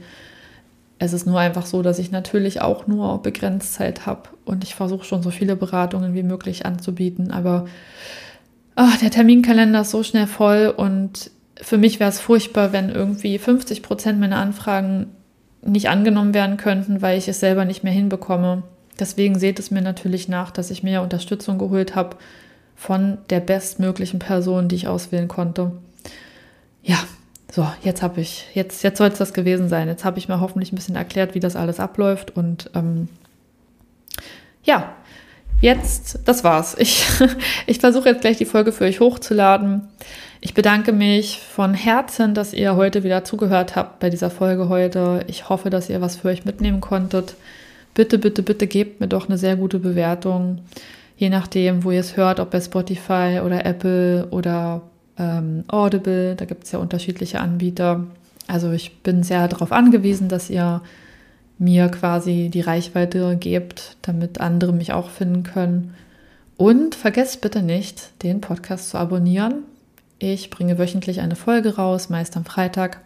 Es 0.99 1.13
ist 1.13 1.27
nur 1.27 1.41
einfach 1.41 1.67
so, 1.67 1.83
dass 1.83 1.99
ich 1.99 2.13
natürlich 2.13 2.61
auch 2.61 2.87
nur 2.87 3.23
begrenzt 3.23 3.75
Zeit 3.75 4.07
habe 4.07 4.29
und 4.45 4.63
ich 4.63 4.75
versuche 4.75 5.05
schon 5.05 5.23
so 5.23 5.31
viele 5.31 5.57
Beratungen 5.57 6.15
wie 6.15 6.23
möglich 6.23 6.65
anzubieten, 6.65 7.33
aber 7.33 7.67
ach, 8.77 8.97
der 8.99 9.11
Terminkalender 9.11 9.81
ist 9.81 9.91
so 9.91 10.03
schnell 10.03 10.29
voll 10.29 10.73
und 10.77 11.31
für 11.57 11.79
mich 11.79 12.01
wäre 12.01 12.11
es 12.11 12.21
furchtbar, 12.21 12.73
wenn 12.73 12.89
irgendwie 12.89 13.39
50 13.39 13.83
Prozent 13.83 14.21
meiner 14.21 14.39
Anfragen 14.39 15.09
nicht 15.65 15.89
angenommen 15.89 16.35
werden 16.35 16.57
könnten, 16.57 17.03
weil 17.03 17.19
ich 17.19 17.29
es 17.29 17.41
selber 17.41 17.65
nicht 17.65 17.85
mehr 17.85 17.93
hinbekomme. 17.93 18.63
Deswegen 19.03 19.37
seht 19.37 19.59
es 19.59 19.73
mir 19.73 19.83
natürlich 19.83 20.29
nach, 20.29 20.53
dass 20.53 20.71
ich 20.71 20.85
mir 20.85 21.03
Unterstützung 21.03 21.59
geholt 21.59 21.97
habe 21.97 22.17
von 22.77 23.19
der 23.31 23.41
bestmöglichen 23.41 24.21
Person, 24.21 24.69
die 24.69 24.77
ich 24.77 24.87
auswählen 24.87 25.27
konnte. 25.27 25.73
Ja, 26.85 26.99
so, 27.51 27.67
jetzt 27.83 28.01
habe 28.01 28.21
ich, 28.21 28.47
jetzt, 28.55 28.85
jetzt 28.85 28.99
soll 28.99 29.09
es 29.09 29.19
das 29.19 29.35
gewesen 29.35 29.69
sein. 29.69 29.89
Jetzt 29.89 30.05
habe 30.05 30.21
ich 30.21 30.29
mir 30.29 30.39
hoffentlich 30.39 30.71
ein 30.71 30.77
bisschen 30.77 30.95
erklärt, 30.95 31.35
wie 31.35 31.41
das 31.41 31.57
alles 31.57 31.81
abläuft. 31.81 32.37
Und 32.37 32.71
ähm, 32.77 33.09
ja, 34.63 34.95
jetzt, 35.61 36.21
das 36.25 36.45
war's. 36.45 36.77
Ich, 36.79 37.05
ich 37.67 37.81
versuche 37.81 38.09
jetzt 38.09 38.21
gleich 38.21 38.37
die 38.37 38.45
Folge 38.45 38.71
für 38.71 38.85
euch 38.85 39.01
hochzuladen. 39.01 39.89
Ich 40.41 40.55
bedanke 40.55 40.93
mich 40.93 41.41
von 41.41 41.75
Herzen, 41.75 42.35
dass 42.35 42.53
ihr 42.53 42.77
heute 42.77 43.03
wieder 43.03 43.25
zugehört 43.25 43.75
habt 43.75 43.99
bei 43.99 44.11
dieser 44.11 44.31
Folge 44.31 44.69
heute. 44.69 45.25
Ich 45.27 45.49
hoffe, 45.49 45.71
dass 45.71 45.91
ihr 45.91 46.01
was 46.01 46.15
für 46.15 46.29
euch 46.29 46.45
mitnehmen 46.45 46.81
konntet. 46.81 47.35
Bitte, 47.95 48.19
bitte, 48.19 48.43
bitte 48.43 48.67
gebt 48.67 49.01
mir 49.01 49.09
doch 49.09 49.29
eine 49.29 49.39
sehr 49.39 49.57
gute 49.57 49.79
Bewertung. 49.79 50.61
Je 51.17 51.29
nachdem, 51.29 51.85
wo 51.85 51.91
ihr 51.91 52.01
es 52.01 52.17
hört, 52.17 52.41
ob 52.41 52.51
bei 52.51 52.61
Spotify 52.61 53.41
oder 53.45 53.65
Apple 53.67 54.27
oder 54.31 54.83
ähm, 55.19 55.65
Audible. 55.69 56.35
Da 56.37 56.45
gibt 56.45 56.65
es 56.65 56.73
ja 56.73 56.79
unterschiedliche 56.79 57.41
Anbieter. 57.41 58.07
Also 58.49 58.73
ich 58.73 59.03
bin 59.03 59.23
sehr 59.23 59.47
darauf 59.49 59.73
angewiesen, 59.73 60.29
dass 60.29 60.51
ihr 60.51 60.83
mir 61.59 61.89
quasi 61.89 62.51
die 62.53 62.61
Reichweite 62.61 63.37
gebt, 63.37 63.97
damit 64.03 64.41
andere 64.41 64.73
mich 64.73 64.93
auch 64.93 65.11
finden 65.11 65.43
können. 65.43 65.95
Und 66.57 66.95
vergesst 66.95 67.41
bitte 67.41 67.63
nicht, 67.63 68.23
den 68.23 68.41
Podcast 68.41 68.91
zu 68.91 68.99
abonnieren. 68.99 69.63
Ich 70.19 70.51
bringe 70.51 70.79
wöchentlich 70.79 71.21
eine 71.21 71.37
Folge 71.37 71.77
raus, 71.77 72.09
meist 72.09 72.37
am 72.37 72.45
Freitag. 72.45 73.01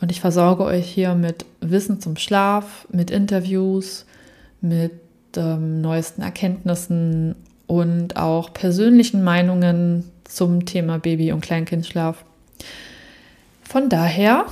Und 0.00 0.10
ich 0.12 0.20
versorge 0.20 0.64
euch 0.64 0.86
hier 0.86 1.14
mit 1.14 1.44
Wissen 1.60 2.00
zum 2.00 2.16
Schlaf, 2.16 2.86
mit 2.90 3.10
Interviews, 3.10 4.06
mit 4.60 4.92
ähm, 5.36 5.80
neuesten 5.80 6.22
Erkenntnissen 6.22 7.34
und 7.66 8.16
auch 8.16 8.52
persönlichen 8.52 9.22
Meinungen 9.22 10.04
zum 10.24 10.64
Thema 10.66 10.98
Baby- 10.98 11.32
und 11.32 11.40
Kleinkindschlaf. 11.40 12.24
Von 13.62 13.88
daher, 13.88 14.46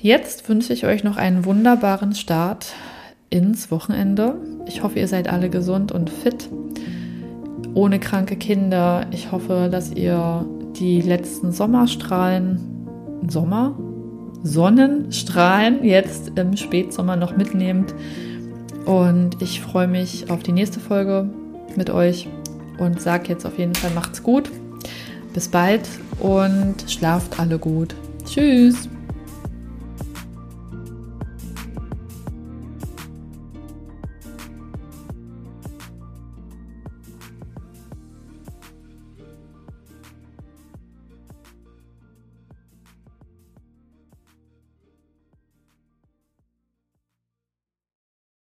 jetzt 0.00 0.48
wünsche 0.48 0.72
ich 0.72 0.86
euch 0.86 1.04
noch 1.04 1.16
einen 1.16 1.44
wunderbaren 1.44 2.14
Start 2.14 2.72
ins 3.30 3.70
Wochenende. 3.70 4.36
Ich 4.66 4.82
hoffe, 4.82 4.98
ihr 4.98 5.08
seid 5.08 5.28
alle 5.28 5.50
gesund 5.50 5.92
und 5.92 6.10
fit, 6.10 6.48
ohne 7.74 8.00
kranke 8.00 8.36
Kinder. 8.36 9.06
Ich 9.10 9.30
hoffe, 9.30 9.68
dass 9.70 9.92
ihr 9.92 10.44
die 10.78 11.00
letzten 11.00 11.52
Sommerstrahlen, 11.52 12.60
Sommer? 13.28 13.76
Sonnenstrahlen 14.42 15.84
jetzt 15.84 16.32
im 16.36 16.56
Spätsommer 16.56 17.16
noch 17.16 17.36
mitnehmt. 17.36 17.94
Und 18.84 19.42
ich 19.42 19.60
freue 19.60 19.88
mich 19.88 20.30
auf 20.30 20.42
die 20.42 20.52
nächste 20.52 20.80
Folge 20.80 21.28
mit 21.76 21.90
euch 21.90 22.28
und 22.78 23.00
sage 23.00 23.28
jetzt 23.28 23.44
auf 23.44 23.58
jeden 23.58 23.74
Fall 23.74 23.90
macht's 23.94 24.22
gut. 24.22 24.50
Bis 25.34 25.48
bald 25.48 25.88
und 26.20 26.84
schlaft 26.88 27.38
alle 27.38 27.58
gut. 27.58 27.94
Tschüss. 28.24 28.88